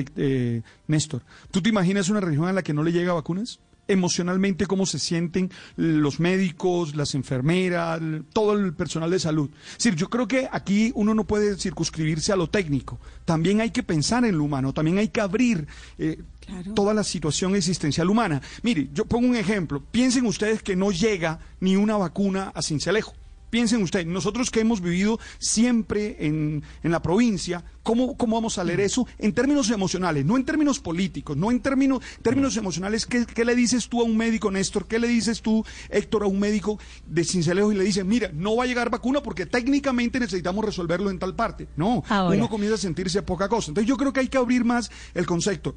Néstor. 0.87 1.22
¿Tú 1.50 1.61
te 1.62 1.68
imaginas 1.68 2.09
una 2.09 2.20
región 2.20 2.46
a 2.46 2.52
la 2.52 2.62
que 2.62 2.72
no 2.74 2.83
le 2.83 2.92
llega 2.92 3.12
vacunas? 3.12 3.61
Emocionalmente, 3.88 4.66
cómo 4.66 4.87
se 4.87 5.00
sienten 5.00 5.50
los 5.76 6.20
médicos, 6.20 6.94
las 6.94 7.16
enfermeras, 7.16 8.00
todo 8.33 8.52
el 8.52 8.72
personal 8.72 9.11
de 9.11 9.18
salud. 9.18 9.50
Es 9.72 9.78
decir, 9.78 9.96
yo 9.96 10.09
creo 10.09 10.28
que 10.28 10.48
aquí 10.52 10.92
uno 10.94 11.12
no 11.12 11.24
puede 11.24 11.56
circunscribirse 11.56 12.33
a 12.33 12.37
lo 12.37 12.48
técnico. 12.48 13.00
También 13.24 13.61
hay 13.61 13.70
que 13.70 13.83
pensar 13.83 14.24
en 14.24 14.38
lo 14.38 14.44
humano, 14.44 14.72
también 14.72 14.98
hay 14.98 15.09
que 15.09 15.20
abrir 15.20 15.66
eh, 15.98 16.18
Claro. 16.46 16.72
toda 16.74 16.94
la 16.94 17.04
situación 17.04 17.54
existencial 17.54 18.09
humana. 18.11 18.40
Mire, 18.62 18.88
yo 18.92 19.04
pongo 19.04 19.28
un 19.28 19.37
ejemplo. 19.37 19.83
Piensen 19.90 20.24
ustedes 20.26 20.62
que 20.62 20.74
no 20.76 20.90
llega 20.92 21.38
ni 21.61 21.76
una 21.76 21.96
vacuna 21.96 22.50
a 22.54 22.62
Cincelejo. 22.62 23.14
Piensen 23.51 23.83
ustedes, 23.83 24.07
nosotros 24.07 24.51
que 24.51 24.61
hemos 24.61 24.81
vivido 24.81 25.19
siempre 25.39 26.17
en, 26.21 26.63
en 26.83 26.91
la 26.91 27.03
provincia, 27.03 27.65
¿cómo, 27.83 28.17
¿cómo 28.17 28.37
vamos 28.37 28.59
a 28.59 28.65
leer 28.65 28.81
eso? 28.81 29.07
En 29.19 29.33
términos 29.33 29.71
emocionales, 29.71 30.25
no 30.25 30.37
en 30.37 30.45
términos 30.45 30.79
políticos, 30.79 31.37
no 31.37 31.51
en 31.51 31.61
términos, 31.61 32.03
términos 32.23 32.57
emocionales. 32.57 33.07
¿qué, 33.07 33.27
qué 33.27 33.45
le 33.45 33.55
dices 33.55 33.89
tú 33.89 34.01
a 34.01 34.05
un 34.05 34.17
médico, 34.17 34.51
Néstor? 34.51 34.87
¿Qué 34.87 34.99
le 34.99 35.09
dices 35.09 35.43
tú, 35.43 35.65
Héctor, 35.89 36.23
a 36.23 36.27
un 36.27 36.39
médico 36.39 36.79
de 37.07 37.25
Cincelejo 37.25 37.73
y 37.73 37.77
le 37.77 37.85
dices, 37.85 38.05
mira, 38.05 38.31
no 38.33 38.57
va 38.57 38.65
a 38.65 38.67
llegar 38.67 38.91
vacuna 38.91 39.23
porque 39.23 39.47
técnicamente 39.47 40.21
necesitamos 40.21 40.65
resolverlo 40.65 41.11
en 41.11 41.19
tal 41.19 41.35
parte? 41.35 41.69
No, 41.77 42.05
Ahora. 42.09 42.37
uno 42.37 42.49
comienza 42.49 42.77
a 42.77 42.79
sentirse 42.79 43.23
poca 43.23 43.49
cosa. 43.49 43.71
Entonces 43.71 43.89
yo 43.89 43.97
creo 43.97 44.13
que 44.13 44.21
hay 44.21 44.29
que 44.29 44.39
abrir 44.39 44.65
más 44.65 44.91
el 45.15 45.27
concepto. 45.27 45.75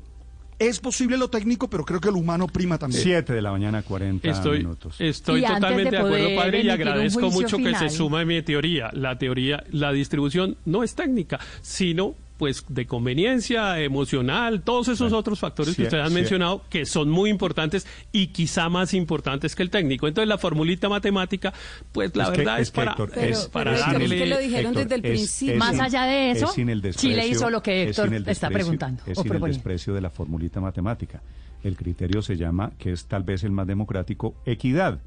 Es 0.59 0.79
posible 0.79 1.17
lo 1.17 1.29
técnico, 1.29 1.69
pero 1.69 1.83
creo 1.83 1.99
que 1.99 2.09
lo 2.11 2.17
humano 2.17 2.47
prima 2.47 2.77
también. 2.77 3.01
7 3.01 3.33
de 3.33 3.41
la 3.41 3.51
mañana, 3.51 3.81
40 3.83 4.29
Estoy, 4.29 4.59
minutos. 4.59 4.95
estoy 4.99 5.41
Y 5.41 5.47
totalmente 5.47 5.91
de 5.91 5.97
de 5.97 5.97
acuerdo, 5.97 6.35
padre, 6.35 6.61
y 6.61 6.69
agradezco 6.69 7.29
mucho 7.31 7.57
que 7.57 7.63
se 7.71 7.75
final. 7.75 7.89
suma 7.91 8.21
a 8.21 8.25
mi 8.25 8.41
teoría. 8.41 8.89
La 8.93 9.17
teoría, 9.17 9.63
la 9.71 9.91
distribución 9.91 10.57
no 10.65 10.83
es 10.83 10.95
técnica, 10.95 11.39
sino 11.61 12.15
pues 12.37 12.65
de 12.67 12.85
conveniencia 12.87 13.79
emocional, 13.79 14.63
todos 14.63 14.87
esos 14.87 15.13
otros 15.13 15.39
factores 15.39 15.75
que 15.75 15.83
Sí, 15.83 15.87
ustedes 15.87 16.03
han 16.03 16.09
sí. 16.09 16.15
mencionado 16.15 16.63
que 16.69 16.85
son 16.85 17.09
muy 17.09 17.29
importantes 17.29 17.85
y 18.11 18.27
quizá 18.27 18.69
más 18.69 18.93
importantes 18.93 19.55
que 19.55 19.63
el 19.63 19.69
técnico. 19.69 20.07
Entonces 20.07 20.27
la 20.27 20.37
formulita 20.37 20.89
matemática, 20.89 21.53
pues 21.91 22.15
la 22.15 22.23
Es 22.25 22.29
que- 22.31 22.37
verdad 22.37 22.59
es, 22.59 22.71
que, 22.71 22.75
para, 22.75 22.91
Héctor, 22.91 23.11
Pero- 23.13 23.27
es- 23.27 23.45
para 23.47 23.75
que 23.97 24.07
lo 24.27 24.37
dijeron 24.39 24.71
Héctor, 24.71 24.83
desde 24.83 24.95
el 24.95 25.01
principio. 25.01 25.55
Más 25.57 25.79
allá 25.79 26.03
de 26.05 26.31
eso, 26.31 26.45
es 26.47 26.51
sin 26.53 26.69
el 26.69 26.81
Chile 26.95 27.27
hizo 27.27 27.49
lo 27.49 27.61
que 27.61 27.83
Héctor 27.83 28.13
está 28.27 28.49
preguntando 28.49 29.03
Es 29.05 29.17
o 29.17 29.23
sin 29.23 29.33
el 29.33 29.41
desprecio 29.41 29.93
de 29.93 30.01
la 30.01 30.09
formulita 30.09 30.59
matemática. 30.59 31.21
El 31.63 31.77
criterio 31.77 32.21
se 32.21 32.35
llama, 32.35 32.71
que 32.77 32.91
es 32.91 33.05
tal 33.05 33.23
vez 33.23 33.43
el 33.43 33.51
más 33.51 33.65
democrático, 33.67 34.35
equidad. 34.45 34.99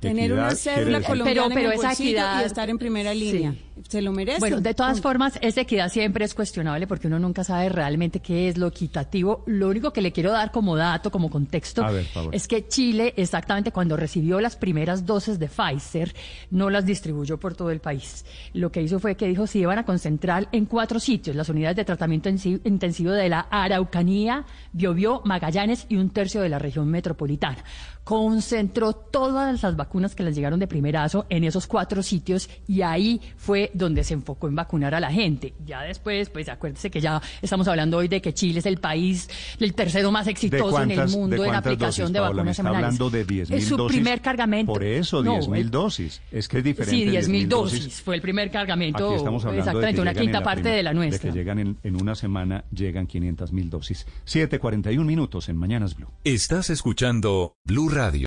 Tener 0.00 0.32
una 0.32 0.46
Equidad 0.50 0.56
cédula 0.74 1.02
colombiana 1.02 1.42
Pero- 1.42 1.54
pero 1.54 1.66
en 1.66 1.72
el 1.72 1.78
esa 1.78 1.86
bolsillo 1.88 2.08
equidad- 2.10 2.42
y 2.42 2.44
estar 2.46 2.70
en 2.70 2.78
primera 2.78 3.12
línea. 3.14 3.54
Se 3.88 4.02
lo 4.02 4.12
merece. 4.12 4.40
Bueno, 4.40 4.60
de 4.60 4.74
todas 4.74 5.00
formas, 5.00 5.38
esa 5.42 5.62
equidad 5.62 5.88
siempre 5.88 6.24
es 6.24 6.34
cuestionable 6.34 6.86
porque 6.86 7.06
uno 7.06 7.18
nunca 7.18 7.44
sabe 7.44 7.68
realmente 7.68 8.20
qué 8.20 8.48
es 8.48 8.58
lo 8.58 8.68
equitativo. 8.68 9.42
Lo 9.46 9.68
único 9.68 9.92
que 9.92 10.00
le 10.00 10.12
quiero 10.12 10.32
dar 10.32 10.50
como 10.50 10.76
dato, 10.76 11.10
como 11.10 11.30
contexto, 11.30 11.84
ver, 11.84 12.06
es 12.32 12.48
que 12.48 12.68
Chile, 12.68 13.14
exactamente 13.16 13.72
cuando 13.72 13.96
recibió 13.96 14.40
las 14.40 14.56
primeras 14.56 15.06
dosis 15.06 15.38
de 15.38 15.48
Pfizer, 15.48 16.14
no 16.50 16.70
las 16.70 16.86
distribuyó 16.86 17.38
por 17.38 17.54
todo 17.54 17.70
el 17.70 17.80
país. 17.80 18.24
Lo 18.52 18.70
que 18.70 18.82
hizo 18.82 18.98
fue 18.98 19.16
que 19.16 19.28
dijo 19.28 19.46
se 19.46 19.58
iban 19.58 19.78
a 19.78 19.84
concentrar 19.84 20.48
en 20.52 20.66
cuatro 20.66 21.00
sitios, 21.00 21.36
las 21.36 21.48
unidades 21.48 21.76
de 21.76 21.84
tratamiento 21.84 22.28
intensivo 22.28 23.12
de 23.12 23.28
la 23.28 23.40
Araucanía, 23.50 24.44
Biobío, 24.72 25.22
Magallanes 25.24 25.86
y 25.88 25.96
un 25.96 26.10
tercio 26.10 26.40
de 26.40 26.48
la 26.48 26.58
región 26.58 26.88
metropolitana. 26.88 27.64
Concentró 28.04 28.92
todas 28.94 29.62
las 29.62 29.76
vacunas 29.76 30.14
que 30.14 30.22
les 30.22 30.34
llegaron 30.34 30.58
de 30.58 30.66
primerazo 30.66 31.26
en 31.28 31.44
esos 31.44 31.66
cuatro 31.66 32.02
sitios 32.02 32.48
y 32.66 32.82
ahí 32.82 33.20
fue 33.36 33.69
donde 33.74 34.04
se 34.04 34.14
enfocó 34.14 34.48
en 34.48 34.54
vacunar 34.54 34.94
a 34.94 35.00
la 35.00 35.12
gente. 35.12 35.54
Ya 35.66 35.82
después, 35.82 36.28
pues 36.30 36.48
acuérdese 36.48 36.90
que 36.90 37.00
ya 37.00 37.20
estamos 37.42 37.66
hablando 37.68 37.98
hoy 37.98 38.08
de 38.08 38.20
que 38.20 38.32
Chile 38.34 38.58
es 38.60 38.66
el 38.66 38.78
país, 38.78 39.28
el 39.58 39.74
tercero 39.74 40.10
más 40.10 40.26
exitoso 40.26 40.82
en 40.82 40.90
el 40.92 41.08
mundo 41.08 41.42
de 41.42 41.48
en 41.48 41.54
aplicación 41.54 42.06
dosis, 42.06 42.12
de 42.14 42.18
Paola? 42.20 42.30
Vacunas 42.36 42.50
está 42.52 42.62
semanales. 42.62 42.84
hablando 43.00 43.10
de 43.10 43.26
10.000 43.26 43.52
Es 43.56 43.66
su 43.68 43.76
dosis. 43.76 43.96
primer 43.96 44.20
cargamento. 44.20 44.72
Por 44.72 44.84
eso, 44.84 45.22
No, 45.22 45.34
10.000 45.38 45.56
el- 45.60 45.70
dosis. 45.70 46.20
Es 46.30 46.48
que 46.48 46.58
es 46.58 46.64
diferente. 46.64 46.96
Sí, 46.96 47.04
10.000 47.10 47.48
dosis. 47.48 47.80
dosis. 47.84 48.02
Fue 48.02 48.14
el 48.14 48.20
primer 48.22 48.50
cargamento. 48.50 49.06
Aquí 49.08 49.16
estamos 49.16 49.44
hablando 49.44 49.56
de 49.64 49.70
exactamente, 49.70 49.94
que 49.96 50.00
una 50.02 50.14
quinta 50.14 50.42
parte 50.42 50.62
primer- 50.62 50.76
de 50.76 50.82
la 50.82 50.92
nuestra. 50.94 51.28
De 51.28 51.32
que 51.32 51.38
llegan 51.38 51.58
en, 51.58 51.76
en 51.82 52.00
una 52.00 52.14
semana, 52.14 52.64
llegan 52.72 53.06
500 53.06 53.52
mil 53.52 53.70
dosis. 53.70 54.06
7.41 54.26 55.04
minutos 55.04 55.48
en 55.48 55.56
Mañanas 55.56 55.96
Blue. 55.96 56.08
Estás 56.24 56.70
escuchando 56.70 57.54
Blue 57.64 57.88
Radio. 57.88 58.18